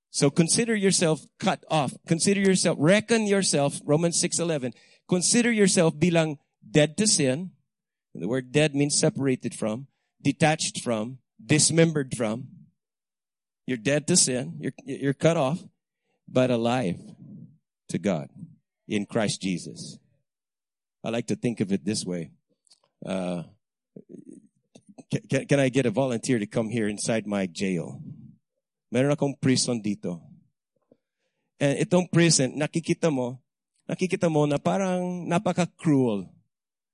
So 0.09 0.31
consider 0.31 0.75
yourself 0.75 1.21
cut 1.39 1.63
off. 1.69 1.93
Consider 2.07 2.39
yourself, 2.39 2.79
reckon 2.81 3.27
yourself, 3.27 3.79
Romans 3.85 4.19
6.11, 4.19 4.73
consider 5.07 5.51
yourself 5.51 5.99
bilang 5.99 6.39
dead 6.67 6.97
to 6.97 7.05
sin. 7.05 7.51
The 8.15 8.27
word 8.27 8.51
dead 8.51 8.73
means 8.73 8.97
separated 8.97 9.53
from, 9.53 9.85
detached 10.19 10.81
from, 10.81 11.19
dismembered 11.37 12.17
from. 12.17 12.47
You're 13.67 13.77
dead 13.77 14.07
to 14.07 14.17
sin. 14.17 14.57
You're, 14.59 14.73
you're 14.83 15.13
cut 15.13 15.37
off, 15.37 15.63
but 16.27 16.49
alive 16.49 16.97
to 17.89 17.99
God 17.99 18.27
in 18.91 19.07
Christ 19.07 19.39
Jesus. 19.39 19.95
I 20.99 21.09
like 21.09 21.31
to 21.31 21.39
think 21.39 21.63
of 21.63 21.71
it 21.71 21.87
this 21.87 22.03
way. 22.03 22.35
Uh, 22.99 23.47
can, 25.31 25.47
can 25.47 25.59
I 25.63 25.71
get 25.71 25.87
a 25.87 25.95
volunteer 25.95 26.37
to 26.37 26.45
come 26.45 26.67
here 26.67 26.91
inside 26.91 27.25
my 27.25 27.47
jail? 27.47 28.03
Meron 28.91 29.15
akong 29.15 29.39
prison 29.39 29.79
dito. 29.79 30.19
And 31.55 31.79
itong 31.79 32.11
prison, 32.11 32.59
nakikita 32.59 33.07
mo, 33.07 33.39
nakikita 33.87 34.27
mo 34.27 34.43
na 34.43 34.59
parang 34.59 35.23
napaka-cruel. 35.25 36.27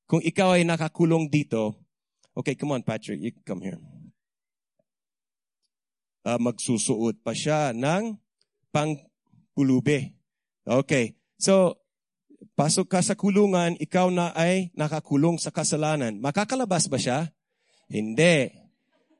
Kung 0.05 0.21
ikaw 0.21 0.55
ay 0.55 0.63
nakakulong 0.63 1.27
dito, 1.27 1.75
okay, 2.37 2.53
come 2.53 2.77
on, 2.77 2.85
Patrick, 2.85 3.19
you 3.19 3.33
come 3.43 3.65
here. 3.65 3.81
Uh, 6.23 6.37
magsusuot 6.37 7.19
pa 7.25 7.33
siya 7.33 7.73
ng 7.73 8.15
pangpulube. 8.69 10.13
Okay. 10.67 11.15
So, 11.39 11.79
pasok 12.57 12.87
ka 12.89 12.99
sa 13.01 13.17
kulungan, 13.17 13.77
ikaw 13.81 14.09
na 14.13 14.33
ay 14.37 14.69
nakakulong 14.77 15.37
sa 15.41 15.49
kasalanan. 15.49 16.17
Makakalabas 16.21 16.89
ba 16.89 16.97
siya? 17.01 17.29
Hindi. 17.89 18.53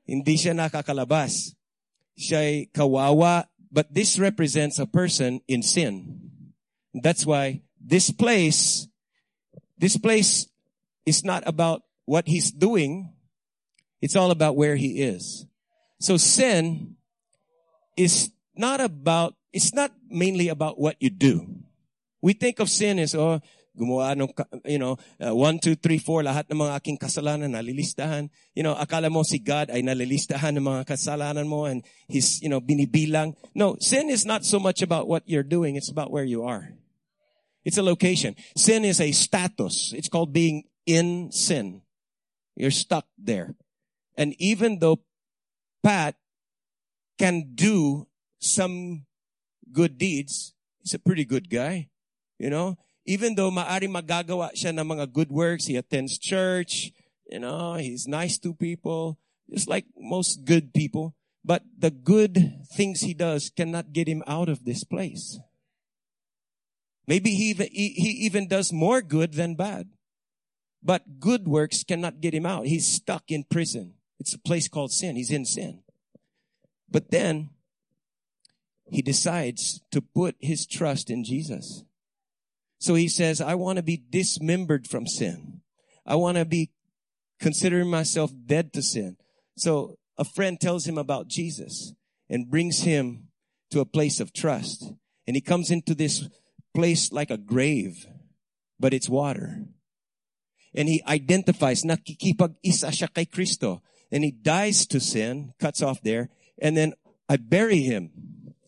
Hindi 0.07 0.35
siya 0.39 0.53
nakakalabas 0.53 1.57
siya'y 2.17 2.73
kawawa, 2.73 3.45
but 3.71 3.93
this 3.93 4.17
represents 4.17 4.81
a 4.81 4.89
person 4.89 5.39
in 5.47 5.61
sin. 5.61 6.17
That's 6.97 7.23
why 7.23 7.61
this 7.77 8.09
place, 8.09 8.89
this 9.77 9.95
place 9.95 10.49
is 11.05 11.23
not 11.23 11.45
about 11.45 11.85
what 12.09 12.27
he's 12.27 12.51
doing. 12.51 13.13
It's 14.01 14.17
all 14.17 14.33
about 14.33 14.57
where 14.57 14.75
he 14.75 14.99
is. 14.99 15.45
So 16.01 16.17
sin 16.17 16.97
is 17.95 18.33
not 18.57 18.81
about, 18.81 19.37
it's 19.53 19.73
not 19.73 19.93
mainly 20.09 20.49
about 20.49 20.81
what 20.81 20.97
you 20.99 21.09
do. 21.09 21.45
We 22.27 22.35
think 22.35 22.59
of 22.59 22.67
sin 22.67 22.99
as, 22.99 23.15
oh, 23.15 23.39
gumawa 23.71 24.11
ng, 24.19 24.27
you 24.67 24.83
know, 24.83 24.99
uh, 25.23 25.31
one, 25.31 25.63
two, 25.63 25.79
three, 25.79 25.95
four, 25.97 26.27
lahat 26.27 26.51
ng 26.51 26.59
mga 26.59 26.75
aking 26.75 26.99
kasalanan 26.99 27.55
nalilistahan. 27.55 28.27
You 28.51 28.67
know, 28.67 28.75
akala 28.75 29.07
mo 29.07 29.23
si 29.23 29.39
God 29.39 29.71
ay 29.71 29.79
nalilistahan 29.79 30.59
ng 30.59 30.65
mga 30.67 30.83
kasalanan 30.91 31.47
mo 31.47 31.63
and 31.71 31.87
He's, 32.11 32.43
you 32.43 32.51
know, 32.51 32.59
binibilang. 32.59 33.39
No, 33.55 33.79
sin 33.79 34.11
is 34.11 34.27
not 34.27 34.43
so 34.43 34.59
much 34.59 34.83
about 34.83 35.07
what 35.07 35.23
you're 35.23 35.47
doing, 35.47 35.79
it's 35.79 35.87
about 35.87 36.11
where 36.11 36.27
you 36.27 36.43
are. 36.43 36.75
It's 37.63 37.79
a 37.79 37.83
location. 37.83 38.35
Sin 38.59 38.83
is 38.83 38.99
a 38.99 39.15
status. 39.15 39.95
It's 39.95 40.11
called 40.11 40.35
being 40.35 40.67
in 40.83 41.31
sin. 41.31 41.79
You're 42.59 42.75
stuck 42.75 43.07
there. 43.15 43.55
And 44.19 44.35
even 44.35 44.79
though 44.79 44.99
Pat 45.79 46.19
can 47.15 47.55
do 47.55 48.07
some 48.39 49.07
good 49.71 49.95
deeds, 49.97 50.51
he's 50.83 50.93
a 50.93 50.99
pretty 50.99 51.23
good 51.23 51.47
guy. 51.47 51.87
You 52.37 52.49
know, 52.49 52.77
even 53.05 53.35
though 53.35 53.49
maari 53.49 53.89
magagawa 53.89 54.53
siya 54.53 54.75
ng 54.75 54.85
mga 54.85 55.13
good 55.13 55.31
works, 55.31 55.65
he 55.65 55.75
attends 55.75 56.17
church, 56.17 56.91
you 57.29 57.39
know, 57.39 57.75
he's 57.75 58.07
nice 58.07 58.37
to 58.39 58.53
people, 58.53 59.17
just 59.49 59.67
like 59.67 59.85
most 59.97 60.45
good 60.45 60.73
people. 60.73 61.15
But 61.43 61.63
the 61.77 61.89
good 61.91 62.61
things 62.75 63.01
he 63.01 63.13
does 63.13 63.49
cannot 63.49 63.93
get 63.93 64.07
him 64.07 64.21
out 64.27 64.49
of 64.49 64.65
this 64.65 64.83
place. 64.83 65.39
Maybe 67.07 67.31
he 67.31 67.55
even, 67.55 67.69
he 67.71 68.27
even 68.27 68.47
does 68.47 68.73
more 68.73 69.01
good 69.01 69.33
than 69.33 69.55
bad. 69.55 69.87
But 70.83 71.19
good 71.19 71.47
works 71.47 71.83
cannot 71.83 72.19
get 72.19 72.33
him 72.33 72.45
out. 72.45 72.67
He's 72.67 72.85
stuck 72.85 73.31
in 73.31 73.45
prison. 73.45 73.93
It's 74.19 74.33
a 74.33 74.39
place 74.39 74.67
called 74.67 74.91
sin. 74.91 75.15
He's 75.15 75.31
in 75.31 75.45
sin. 75.45 75.83
But 76.89 77.11
then 77.11 77.49
he 78.89 79.01
decides 79.01 79.81
to 79.91 80.01
put 80.01 80.35
his 80.39 80.65
trust 80.65 81.09
in 81.09 81.23
Jesus. 81.23 81.83
So 82.79 82.95
he 82.95 83.07
says, 83.07 83.41
I 83.41 83.55
want 83.55 83.77
to 83.77 83.83
be 83.83 84.01
dismembered 84.09 84.87
from 84.87 85.07
sin. 85.07 85.61
I 86.05 86.15
want 86.15 86.37
to 86.37 86.45
be 86.45 86.71
considering 87.39 87.89
myself 87.89 88.31
dead 88.45 88.73
to 88.73 88.81
sin. 88.81 89.17
So 89.57 89.97
a 90.17 90.23
friend 90.23 90.59
tells 90.59 90.85
him 90.85 90.97
about 90.97 91.27
Jesus 91.27 91.93
and 92.29 92.49
brings 92.49 92.81
him 92.81 93.29
to 93.71 93.79
a 93.79 93.85
place 93.85 94.19
of 94.19 94.33
trust. 94.33 94.91
And 95.25 95.35
he 95.35 95.41
comes 95.41 95.71
into 95.71 95.93
this 95.93 96.27
place 96.73 97.11
like 97.11 97.31
a 97.31 97.37
grave, 97.37 98.05
but 98.79 98.93
it's 98.93 99.09
water. 99.09 99.65
And 100.73 100.87
he 100.87 101.01
identifies, 101.07 101.83
nakikipag-isa 101.83 102.89
siya 102.93 103.13
kay 103.13 103.25
Kristo. 103.25 103.81
And 104.11 104.23
he 104.23 104.31
dies 104.31 104.85
to 104.87 104.99
sin, 104.99 105.53
cuts 105.59 105.81
off 105.81 106.01
there. 106.01 106.29
And 106.61 106.77
then 106.77 106.93
I 107.27 107.37
bury 107.37 107.81
him 107.81 108.11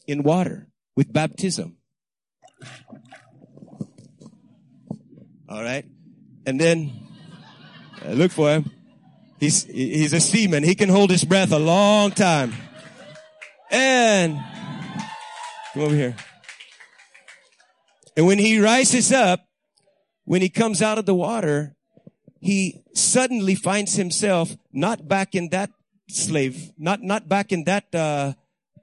in 0.08 0.24
water 0.24 0.68
with 0.96 1.14
baptism. 1.14 1.78
All 5.50 5.64
right. 5.64 5.84
And 6.46 6.60
then 6.60 6.92
uh, 8.06 8.12
look 8.12 8.32
for 8.32 8.50
him. 8.50 8.72
He's, 9.40 9.64
he's 9.66 10.14
a 10.14 10.20
seaman. 10.20 10.64
He 10.64 10.76
can 10.76 10.90
hold 10.90 11.10
his 11.10 11.24
breath 11.24 11.52
a 11.52 11.60
long 11.60 12.12
time. 12.12 12.54
And 13.72 14.40
come 15.74 15.84
over 15.84 15.96
here. 15.96 16.16
And 18.16 18.28
when 18.28 18.38
he 18.38 18.60
rises 18.60 19.12
up, 19.12 19.48
when 20.26 20.42
he 20.42 20.50
comes 20.50 20.82
out 20.82 21.00
of 21.00 21.06
the 21.06 21.16
water, 21.16 21.76
he 22.40 22.84
suddenly 22.94 23.56
finds 23.56 23.96
himself 23.96 24.56
not 24.72 25.08
back 25.08 25.34
in 25.34 25.50
that 25.50 25.72
slave, 26.10 26.72
not, 26.78 27.02
not 27.02 27.28
back 27.28 27.52
in 27.52 27.64
that, 27.64 27.94
uh, 27.96 28.34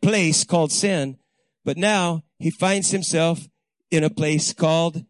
place 0.02 0.44
called 0.44 0.70
sin, 0.70 1.18
but 1.64 1.76
now 1.76 2.22
he 2.38 2.50
finds 2.50 2.90
himself 2.90 3.48
in 3.90 4.04
a 4.04 4.10
place 4.10 4.52
called 4.52 5.04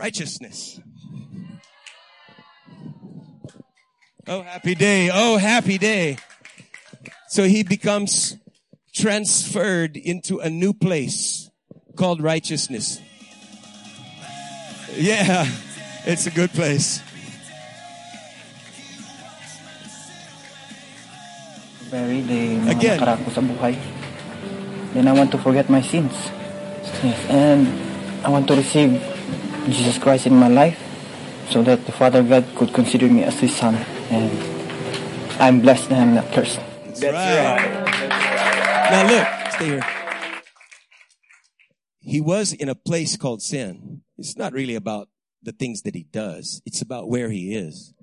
righteousness. 0.00 0.80
Oh, 4.26 4.40
happy 4.40 4.74
day. 4.74 5.10
Oh, 5.12 5.36
happy 5.36 5.76
day. 5.76 6.16
So 7.28 7.44
he 7.44 7.62
becomes 7.62 8.36
transferred 8.94 9.96
into 9.96 10.40
a 10.40 10.48
new 10.48 10.72
place 10.72 11.50
called 11.96 12.22
righteousness. 12.22 13.00
Yeah, 14.96 15.44
it's 16.06 16.26
a 16.26 16.30
good 16.32 16.50
place. 16.50 17.02
Very 21.92 22.22
day, 22.22 22.56
Again. 22.70 22.98
sa 23.04 23.42
buhay. 23.44 23.76
Then 24.94 25.08
I 25.08 25.12
want 25.12 25.30
to 25.32 25.38
forget 25.38 25.68
my 25.68 25.82
sins. 25.82 26.14
And 27.28 27.68
I 28.24 28.30
want 28.30 28.48
to 28.48 28.54
receive 28.56 29.09
Jesus 29.72 29.98
Christ 29.98 30.26
in 30.26 30.34
my 30.34 30.48
life 30.48 30.78
so 31.50 31.62
that 31.62 31.84
the 31.86 31.92
Father 31.92 32.22
God 32.22 32.46
could 32.54 32.72
consider 32.72 33.08
me 33.08 33.24
as 33.24 33.38
his 33.40 33.54
son. 33.54 33.74
And 34.10 34.30
I'm 35.40 35.60
blessed 35.60 35.90
and 35.90 36.00
I'm 36.00 36.14
not 36.14 36.32
cursed. 36.32 36.60
That's, 36.84 37.02
right. 37.02 37.90
Now 38.90 39.06
look, 39.06 39.52
stay 39.52 39.66
here. 39.66 39.86
He 42.00 42.20
was 42.20 42.52
in 42.52 42.68
a 42.68 42.74
place 42.74 43.16
called 43.16 43.42
sin. 43.42 44.02
It's 44.18 44.36
not 44.36 44.52
really 44.52 44.74
about 44.74 45.08
the 45.42 45.52
things 45.52 45.82
that 45.82 45.94
he 45.94 46.04
does. 46.04 46.62
It's 46.66 46.82
about 46.82 47.08
where 47.08 47.30
he 47.30 47.54
is. 47.54 47.94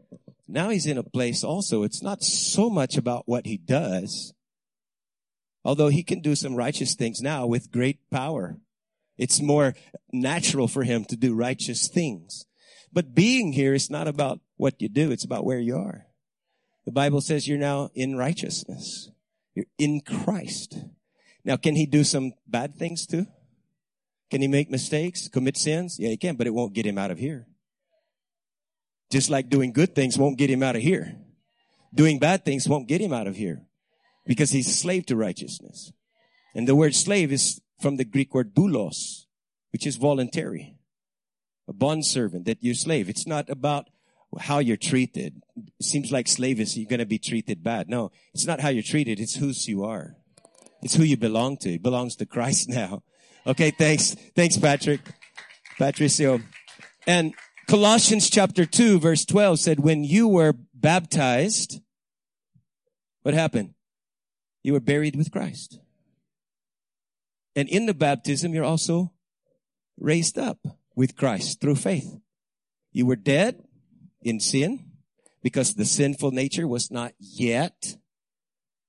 Now 0.47 0.69
he's 0.69 0.85
in 0.85 0.97
a 0.97 1.03
place 1.03 1.43
also. 1.43 1.83
It's 1.83 2.01
not 2.01 2.23
so 2.23 2.69
much 2.69 2.97
about 2.97 3.23
what 3.25 3.45
he 3.45 3.57
does. 3.57 4.33
Although 5.65 5.89
he 5.89 6.03
can 6.03 6.21
do 6.21 6.35
some 6.35 6.55
righteous 6.55 6.95
things 6.95 7.21
now 7.21 7.45
with 7.45 7.71
great 7.71 7.99
power. 8.09 8.57
It's 9.17 9.41
more 9.41 9.73
natural 10.11 10.67
for 10.67 10.83
him 10.83 11.05
to 11.05 11.15
do 11.15 11.33
righteous 11.33 11.87
things. 11.87 12.45
But 12.93 13.15
being 13.15 13.53
here 13.53 13.73
is 13.73 13.89
not 13.89 14.07
about 14.07 14.39
what 14.55 14.81
you 14.81 14.89
do. 14.89 15.11
It's 15.11 15.25
about 15.25 15.45
where 15.45 15.59
you 15.59 15.75
are. 15.75 16.05
The 16.85 16.91
Bible 16.91 17.21
says 17.21 17.47
you're 17.47 17.57
now 17.57 17.89
in 17.95 18.15
righteousness. 18.15 19.09
You're 19.53 19.65
in 19.77 20.01
Christ. 20.01 20.77
Now, 21.43 21.57
can 21.57 21.75
he 21.75 21.85
do 21.85 22.03
some 22.03 22.33
bad 22.47 22.75
things 22.75 23.05
too? 23.05 23.25
Can 24.29 24.41
he 24.41 24.47
make 24.47 24.69
mistakes, 24.69 25.27
commit 25.27 25.57
sins? 25.57 25.97
Yeah, 25.99 26.09
he 26.09 26.17
can, 26.17 26.35
but 26.35 26.47
it 26.47 26.53
won't 26.53 26.73
get 26.73 26.85
him 26.85 26.97
out 26.97 27.11
of 27.11 27.17
here. 27.17 27.47
Just 29.09 29.29
like 29.29 29.49
doing 29.49 29.71
good 29.71 29.95
things 29.95 30.17
won't 30.17 30.37
get 30.37 30.49
him 30.49 30.61
out 30.61 30.75
of 30.75 30.81
here. 30.81 31.17
Doing 31.93 32.19
bad 32.19 32.43
things 32.43 32.67
won't 32.67 32.87
get 32.87 33.01
him 33.01 33.13
out 33.13 33.27
of 33.27 33.35
here 33.35 33.61
because 34.25 34.51
he's 34.51 34.77
slave 34.79 35.05
to 35.05 35.15
righteousness. 35.15 35.93
And 36.53 36.67
the 36.67 36.75
word 36.75 36.93
slave 36.93 37.31
is 37.31 37.61
from 37.79 37.97
the 37.97 38.05
Greek 38.05 38.33
word 38.33 38.53
doulos, 38.53 39.25
which 39.71 39.85
is 39.85 39.95
voluntary. 39.97 40.75
A 41.67 41.73
bond 41.73 42.05
servant 42.05 42.45
that 42.45 42.59
you're 42.61 42.73
slave. 42.73 43.09
It's 43.09 43.27
not 43.27 43.49
about 43.49 43.89
how 44.39 44.59
you're 44.59 44.77
treated. 44.77 45.41
It 45.55 45.85
seems 45.85 46.11
like 46.11 46.27
slave 46.27 46.59
is 46.59 46.77
you're 46.77 46.89
going 46.89 46.99
to 46.99 47.05
be 47.05 47.19
treated 47.19 47.63
bad. 47.63 47.89
No, 47.89 48.11
it's 48.33 48.45
not 48.45 48.61
how 48.61 48.69
you're 48.69 48.83
treated. 48.83 49.19
It's 49.19 49.35
whose 49.35 49.67
you 49.67 49.83
are. 49.83 50.15
It's 50.81 50.95
who 50.95 51.03
you 51.03 51.17
belong 51.17 51.57
to. 51.57 51.73
It 51.73 51.83
belongs 51.83 52.15
to 52.17 52.25
Christ 52.25 52.69
now. 52.69 53.03
Okay. 53.45 53.71
Thanks. 53.71 54.15
Thanks, 54.35 54.57
Patrick. 54.57 55.01
Patricio. 55.77 56.41
And 57.05 57.33
Colossians 57.67 58.29
chapter 58.29 58.65
2 58.65 58.99
verse 58.99 59.25
12 59.25 59.59
said, 59.59 59.79
when 59.79 60.03
you 60.03 60.27
were 60.27 60.53
baptized, 60.73 61.81
what 63.23 63.33
happened? 63.33 63.73
You 64.63 64.73
were 64.73 64.79
buried 64.79 65.15
with 65.15 65.31
Christ. 65.31 65.79
And 67.57 67.67
in 67.69 67.87
the 67.87 67.95
baptism, 67.95 68.53
you're 68.53 68.63
also 68.63 69.13
raised 69.99 70.37
up 70.37 70.59
with 70.95 71.15
Christ 71.15 71.59
through 71.59 71.77
faith. 71.77 72.19
You 72.91 73.07
were 73.07 73.15
dead 73.15 73.63
in 74.21 74.39
sin 74.39 74.91
because 75.41 75.73
the 75.73 75.83
sinful 75.83 76.29
nature 76.29 76.67
was 76.67 76.91
not 76.91 77.13
yet 77.19 77.97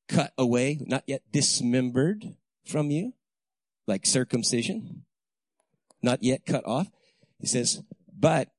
cut 0.06 0.34
away, 0.36 0.80
not 0.82 1.02
yet 1.06 1.22
dismembered 1.32 2.34
from 2.66 2.90
you, 2.90 3.14
like 3.86 4.04
circumcision, 4.04 5.06
not 6.02 6.22
yet 6.22 6.44
cut 6.44 6.66
off. 6.66 6.90
He 7.40 7.46
says, 7.46 7.82
but 8.14 8.50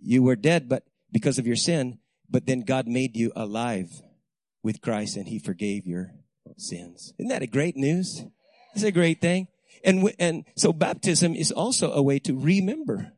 you 0.00 0.22
were 0.22 0.36
dead, 0.36 0.68
but 0.68 0.84
because 1.10 1.40
of 1.40 1.48
your 1.48 1.56
sin, 1.56 1.98
but 2.30 2.46
then 2.46 2.60
God 2.60 2.86
made 2.86 3.16
you 3.16 3.32
alive 3.34 4.02
with 4.62 4.82
Christ 4.82 5.16
and 5.16 5.26
he 5.26 5.40
forgave 5.40 5.84
your 5.84 6.12
sins. 6.56 7.12
Isn't 7.18 7.30
that 7.30 7.42
a 7.42 7.48
great 7.48 7.76
news? 7.76 8.24
It's 8.78 8.84
a 8.84 8.92
great 8.92 9.20
thing. 9.20 9.48
And, 9.82 10.08
and 10.20 10.44
so 10.54 10.72
baptism 10.72 11.34
is 11.34 11.50
also 11.50 11.90
a 11.90 12.00
way 12.00 12.20
to 12.20 12.38
remember 12.38 13.10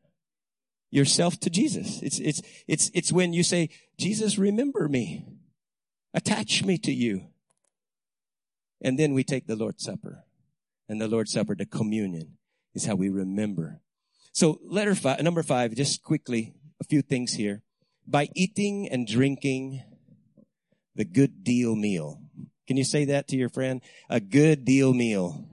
yourself 0.89 1.39
to 1.41 1.51
Jesus. 1.51 2.01
It's, 2.01 2.17
it's, 2.17 2.41
it's, 2.67 2.89
it's 2.95 3.11
when 3.11 3.31
you 3.31 3.43
say, 3.43 3.69
Jesus, 3.99 4.39
remember 4.39 4.89
me. 4.89 5.27
Attach 6.15 6.63
me 6.63 6.79
to 6.79 6.91
you. 6.91 7.27
And 8.81 8.97
then 8.97 9.13
we 9.13 9.23
take 9.23 9.45
the 9.45 9.55
Lord's 9.55 9.83
Supper. 9.83 10.23
And 10.89 10.99
the 10.99 11.07
Lord's 11.07 11.31
Supper, 11.31 11.53
the 11.53 11.67
communion, 11.67 12.37
is 12.73 12.85
how 12.85 12.95
we 12.95 13.09
remember. 13.09 13.81
So 14.33 14.59
letter 14.63 14.95
five, 14.95 15.21
number 15.21 15.43
five, 15.43 15.75
just 15.75 16.01
quickly, 16.01 16.55
a 16.79 16.85
few 16.85 17.03
things 17.03 17.33
here. 17.33 17.61
By 18.07 18.29
eating 18.33 18.89
and 18.89 19.05
drinking 19.05 19.83
the 20.95 21.05
good 21.05 21.43
deal 21.43 21.75
meal. 21.75 22.19
Can 22.65 22.77
you 22.77 22.83
say 22.83 23.05
that 23.05 23.27
to 23.27 23.37
your 23.37 23.49
friend? 23.49 23.79
A 24.09 24.19
good 24.19 24.65
deal 24.65 24.95
meal. 24.95 25.45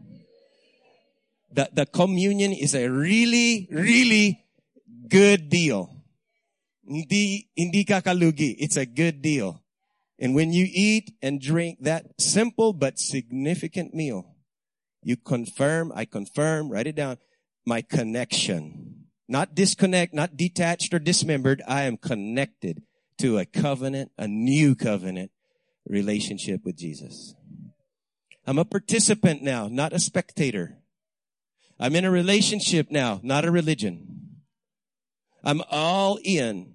The, 1.50 1.70
the 1.72 1.86
communion 1.86 2.52
is 2.52 2.74
a 2.74 2.88
really, 2.88 3.68
really 3.70 4.44
good 5.08 5.48
deal. 5.48 5.94
It's 6.86 8.76
a 8.76 8.86
good 8.86 9.22
deal. 9.22 9.62
And 10.18 10.34
when 10.34 10.52
you 10.52 10.66
eat 10.68 11.14
and 11.22 11.40
drink 11.40 11.78
that 11.82 12.20
simple 12.20 12.72
but 12.72 12.98
significant 12.98 13.94
meal, 13.94 14.34
you 15.02 15.16
confirm, 15.16 15.92
I 15.94 16.04
confirm, 16.04 16.70
write 16.70 16.86
it 16.86 16.96
down, 16.96 17.18
my 17.64 17.82
connection. 17.82 19.06
Not 19.28 19.54
disconnect, 19.54 20.12
not 20.14 20.36
detached 20.36 20.92
or 20.92 20.98
dismembered. 20.98 21.62
I 21.68 21.82
am 21.82 21.98
connected 21.98 22.82
to 23.18 23.38
a 23.38 23.44
covenant, 23.44 24.10
a 24.18 24.26
new 24.26 24.74
covenant 24.74 25.30
relationship 25.86 26.64
with 26.64 26.76
Jesus. 26.76 27.34
I'm 28.46 28.58
a 28.58 28.64
participant 28.64 29.42
now, 29.42 29.68
not 29.68 29.92
a 29.92 29.98
spectator. 29.98 30.78
I'm 31.80 31.94
in 31.94 32.04
a 32.04 32.10
relationship 32.10 32.90
now, 32.90 33.20
not 33.22 33.44
a 33.44 33.50
religion. 33.50 34.40
I'm 35.44 35.62
all 35.70 36.18
in. 36.24 36.74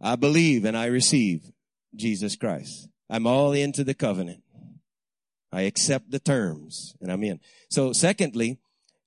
I 0.00 0.16
believe 0.16 0.64
and 0.64 0.76
I 0.76 0.86
receive 0.86 1.52
Jesus 1.94 2.36
Christ. 2.36 2.88
I'm 3.08 3.26
all 3.26 3.52
into 3.52 3.84
the 3.84 3.94
covenant. 3.94 4.42
I 5.52 5.62
accept 5.62 6.10
the 6.10 6.18
terms 6.18 6.96
and 7.00 7.12
I'm 7.12 7.22
in. 7.22 7.38
So 7.70 7.92
secondly, 7.92 8.58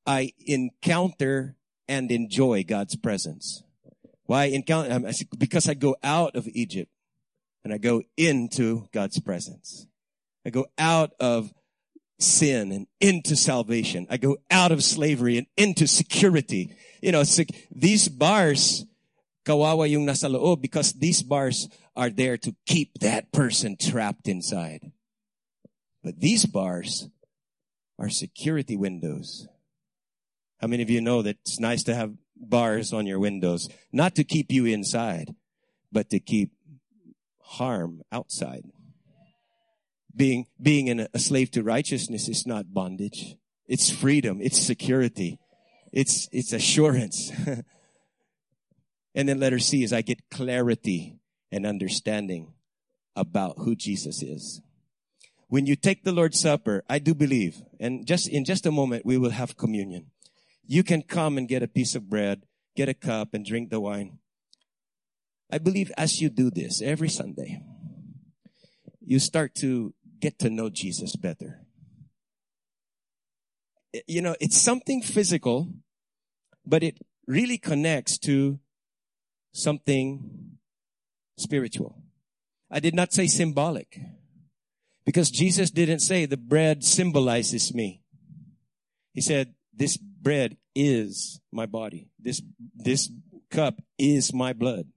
I 0.06 0.32
encounter 0.46 1.58
and 1.90 2.10
enjoy 2.12 2.64
God's 2.64 2.96
presence. 2.96 3.64
Why 4.26 4.46
encounter? 4.46 5.12
Because 5.38 5.68
I 5.68 5.74
go 5.74 5.98
out 6.04 6.36
of 6.36 6.48
Egypt 6.48 6.92
and 7.64 7.74
I 7.74 7.78
go 7.78 8.02
into 8.16 8.88
God's 8.94 9.20
presence. 9.20 9.88
I 10.46 10.50
go 10.50 10.68
out 10.78 11.12
of 11.20 11.54
sin 12.20 12.72
and 12.72 12.88
into 13.00 13.36
salvation. 13.36 14.08
I 14.10 14.18
go 14.18 14.38
out 14.50 14.72
of 14.72 14.84
slavery 14.84 15.38
and 15.38 15.48
into 15.56 15.88
security. 15.88 16.76
You 17.02 17.12
know, 17.12 17.24
these 17.72 18.08
bars, 18.08 18.86
kawawa 19.46 19.90
yung 19.90 20.06
nasa 20.06 20.30
loob 20.30 20.62
because 20.62 20.94
these 20.94 21.22
bars 21.22 21.68
are 21.96 22.10
there 22.10 22.38
to 22.38 22.56
keep 22.66 23.00
that 23.00 23.32
person 23.32 23.78
trapped 23.78 24.28
inside. 24.28 24.92
But 26.04 26.20
these 26.20 26.46
bars 26.46 27.10
are 28.00 28.10
security 28.10 28.76
windows. 28.76 29.48
How 30.60 30.68
many 30.68 30.84
of 30.84 30.90
you 30.90 31.02
know 31.02 31.22
that 31.22 31.38
it's 31.42 31.60
nice 31.60 31.84
to 31.84 31.96
have 31.96 32.14
bars 32.36 32.94
on 32.94 33.06
your 33.06 33.20
windows, 33.20 33.70
not 33.92 34.16
to 34.16 34.24
keep 34.24 34.52
you 34.52 34.66
inside, 34.66 35.36
but 35.92 36.10
to 36.10 36.20
keep 36.20 36.52
harm 37.42 38.02
outside? 38.12 38.64
Being, 40.18 40.48
being 40.62 40.88
in 40.88 41.02
a, 41.02 41.08
a 41.14 41.20
slave 41.20 41.52
to 41.52 41.64
righteousness 41.64 42.28
is 42.28 42.46
not 42.46 42.74
bondage. 42.74 43.38
It's 43.68 43.90
freedom. 43.90 44.40
It's 44.42 44.60
security. 44.60 45.40
It's, 45.94 46.28
it's 46.32 46.54
assurance. 46.54 47.32
and 49.16 49.30
then 49.30 49.40
letter 49.40 49.60
C 49.60 49.84
is 49.84 49.94
I 49.94 50.02
get 50.02 50.30
clarity 50.30 51.20
and 51.52 51.66
understanding 51.66 52.54
about 53.16 53.60
who 53.60 53.76
Jesus 53.76 54.22
is. 54.22 54.62
When 55.50 55.66
you 55.66 55.76
take 55.76 56.04
the 56.04 56.12
Lord's 56.12 56.40
Supper, 56.40 56.84
I 56.90 57.00
do 57.00 57.14
believe, 57.14 57.62
and 57.80 58.06
just 58.06 58.28
in 58.28 58.44
just 58.44 58.66
a 58.66 58.72
moment, 58.72 59.06
we 59.06 59.18
will 59.18 59.30
have 59.30 59.56
communion. 59.56 60.12
You 60.66 60.84
can 60.84 61.02
come 61.02 61.38
and 61.38 61.48
get 61.48 61.64
a 61.64 61.68
piece 61.70 61.96
of 61.96 62.10
bread, 62.10 62.44
get 62.76 62.90
a 62.90 62.94
cup 62.94 63.34
and 63.34 63.46
drink 63.46 63.70
the 63.70 63.80
wine. 63.80 64.20
I 65.50 65.60
believe 65.60 65.92
as 65.98 66.20
you 66.20 66.30
do 66.30 66.52
this 66.52 66.82
every 66.82 67.08
Sunday, 67.08 67.64
you 69.00 69.20
start 69.20 69.56
to 69.56 69.94
get 70.20 70.40
to 70.40 70.50
know 70.50 70.70
Jesus 70.70 71.16
better. 71.16 71.62
You 74.08 74.22
know, 74.22 74.36
it's 74.40 74.60
something 74.60 75.02
physical, 75.02 75.74
but 76.66 76.84
it 76.84 77.00
really 77.26 77.58
connects 77.58 78.18
to 78.20 78.60
something 79.54 80.58
spiritual. 81.38 82.02
I 82.70 82.80
did 82.80 82.94
not 82.94 83.14
say 83.14 83.28
symbolic 83.28 84.00
because 85.06 85.32
Jesus 85.32 85.72
didn't 85.72 86.00
say 86.00 86.26
the 86.26 86.38
bread 86.38 86.84
symbolizes 86.84 87.74
me. 87.74 88.04
He 89.14 89.22
said, 89.22 89.54
this 89.74 89.98
bread 89.98 90.58
is 90.76 91.40
my 91.52 91.66
body. 91.66 92.10
This, 92.20 92.42
this 92.76 93.10
cup 93.50 93.82
is 93.98 94.34
my 94.34 94.54
blood. 94.54 94.88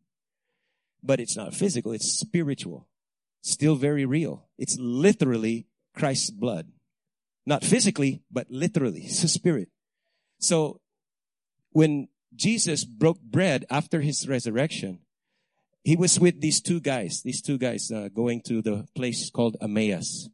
But 1.03 1.21
it's 1.21 1.37
not 1.37 1.55
physical, 1.55 1.93
it's 1.93 2.19
spiritual 2.19 2.90
still 3.43 3.77
very 3.77 4.05
real. 4.05 4.49
It's 4.59 4.77
literally 4.79 5.67
Christ's 5.95 6.31
blood. 6.31 6.69
Not 7.47 7.65
physically, 7.65 8.23
but 8.31 8.47
literally. 8.51 9.03
It's 9.05 9.25
spirit. 9.33 9.69
So 10.39 10.81
when 11.73 12.09
Jesus 12.35 12.85
broke 12.85 13.21
bread 13.21 13.65
after 13.71 14.01
his 14.01 14.29
resurrection, 14.29 15.01
he 15.83 15.97
was 15.97 16.21
with 16.21 16.41
these 16.41 16.61
two 16.61 16.81
guys, 16.81 17.23
these 17.23 17.41
two 17.41 17.59
guys 17.59 17.91
uh, 17.91 18.09
going 18.13 18.43
to 18.43 18.61
the 18.61 18.87
place 18.95 19.31
called 19.31 19.57
Emmaus. 19.61 20.29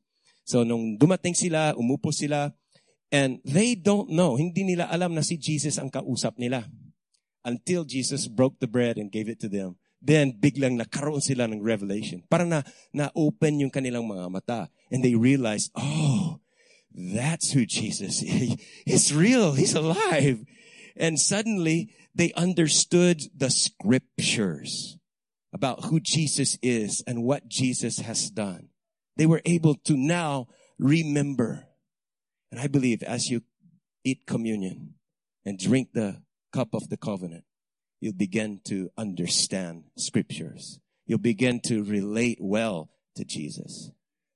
So 0.45 0.63
nung 0.63 0.99
dumating 0.99 1.35
sila, 1.37 1.75
umupo 1.75 2.13
sila, 2.13 2.55
and 3.11 3.39
they 3.45 3.75
don't 3.75 4.11
know, 4.11 4.37
hindi 4.37 4.65
nila 4.65 4.89
alam 4.91 5.15
na 5.15 5.23
si 5.23 5.37
Jesus 5.39 5.79
ang 5.79 5.91
kausap 5.91 6.39
nila. 6.39 6.67
Until 7.47 7.87
Jesus 7.87 8.27
broke 8.27 8.59
the 8.59 8.67
bread 8.67 8.99
and 8.99 9.11
gave 9.11 9.31
it 9.31 9.39
to 9.39 9.49
them. 9.49 9.79
Then 10.07 10.39
biglang 10.39 10.79
nakaroon 10.79 11.19
sila 11.19 11.51
ng 11.51 11.59
revelation. 11.59 12.23
Parang 12.31 12.47
na, 12.47 12.63
na-open 12.95 13.67
yung 13.67 13.75
kanilang 13.75 14.07
mga 14.07 14.31
mata. 14.31 14.61
And 14.91 15.03
they 15.03 15.19
realized, 15.19 15.75
oh, 15.75 16.39
that's 16.95 17.51
who 17.51 17.67
Jesus 17.67 18.23
is. 18.23 18.55
It's 18.87 19.11
real. 19.11 19.53
He's 19.59 19.75
alive. 19.75 20.47
And 20.95 21.19
suddenly 21.19 21.91
they 22.15 22.33
understood 22.39 23.21
the 23.35 23.51
scriptures 23.51 24.97
about 25.53 25.91
who 25.91 25.99
Jesus 25.99 26.57
is 26.63 27.03
and 27.07 27.27
what 27.27 27.51
Jesus 27.51 27.99
has 27.99 28.31
done. 28.31 28.71
They 29.17 29.27
were 29.27 29.43
able 29.45 29.75
to 29.91 29.97
now 29.97 30.47
remember. 30.79 31.67
And 32.53 32.61
I 32.61 32.69
believe 32.69 33.03
as 33.03 33.29
you 33.29 33.43
eat 34.05 34.25
communion 34.25 34.95
and 35.45 35.59
drink 35.59 35.91
the 35.93 36.23
cup 36.53 36.73
of 36.73 36.89
the 36.89 36.97
covenant, 36.97 37.45
you'll 38.07 38.15
begin 38.15 38.61
to 38.63 38.89
understand 38.97 39.83
scriptures. 39.97 40.79
You'll 41.07 41.19
begin 41.19 41.59
to 41.65 41.83
relate 41.83 42.39
well 42.41 42.89
to 43.17 43.25
Jesus. 43.25 43.91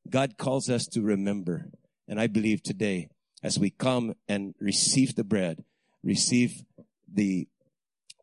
God 0.09 0.37
calls 0.39 0.69
us 0.69 0.89
to 0.89 1.03
remember. 1.03 1.71
And 2.09 2.21
I 2.21 2.27
believe 2.27 2.65
today, 2.65 3.11
as 3.45 3.61
we 3.61 3.71
come 3.71 4.15
and 4.27 4.57
receive 4.59 5.15
the 5.15 5.23
bread, 5.23 5.63
receive 6.03 6.65
the 7.07 7.47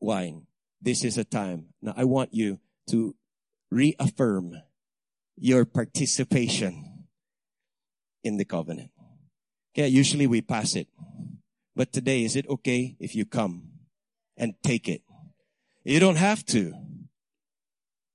wine, 0.02 0.48
this 0.82 1.06
is 1.06 1.18
a 1.18 1.24
time. 1.24 1.68
Now 1.82 1.94
I 1.96 2.04
want 2.04 2.34
you 2.34 2.60
to 2.90 3.16
reaffirm 3.72 4.54
your 5.38 5.64
participation 5.64 7.06
in 8.22 8.36
the 8.36 8.44
covenant. 8.44 8.92
Okay, 9.74 9.88
usually 9.88 10.28
we 10.28 10.42
pass 10.42 10.76
it. 10.76 10.90
But 11.74 11.94
today, 11.94 12.26
is 12.26 12.36
it 12.36 12.50
okay 12.50 12.98
if 13.00 13.16
you 13.16 13.26
come 13.26 13.70
and 14.36 14.56
take 14.62 14.90
it? 14.90 15.04
You 15.88 16.02
don't 16.02 16.18
have 16.18 16.44
to. 16.48 16.74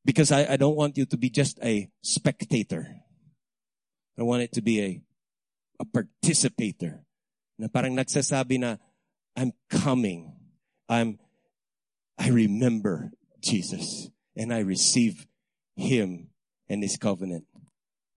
Because 0.05 0.31
I, 0.31 0.45
I 0.45 0.57
don't 0.59 0.77
want 0.77 0.99
you 0.99 1.07
to 1.07 1.17
be 1.17 1.31
just 1.31 1.59
a 1.65 1.89
spectator. 2.03 2.97
I 4.19 4.25
want 4.25 4.43
it 4.43 4.53
to 4.53 4.61
be 4.61 4.81
a, 4.83 5.03
a 5.81 5.87
participator. 5.87 7.01
Na 7.59 7.69
parang 7.73 7.97
nagsasabi 7.97 8.61
na, 8.61 8.77
I'm 9.35 9.53
coming. 9.71 10.37
I'm, 10.87 11.19
I 12.19 12.29
remember 12.29 13.11
Jesus 13.41 14.11
and 14.37 14.53
I 14.53 14.59
receive 14.59 15.27
Him 15.75 16.29
and 16.69 16.83
His 16.83 16.99
covenant. 16.99 17.47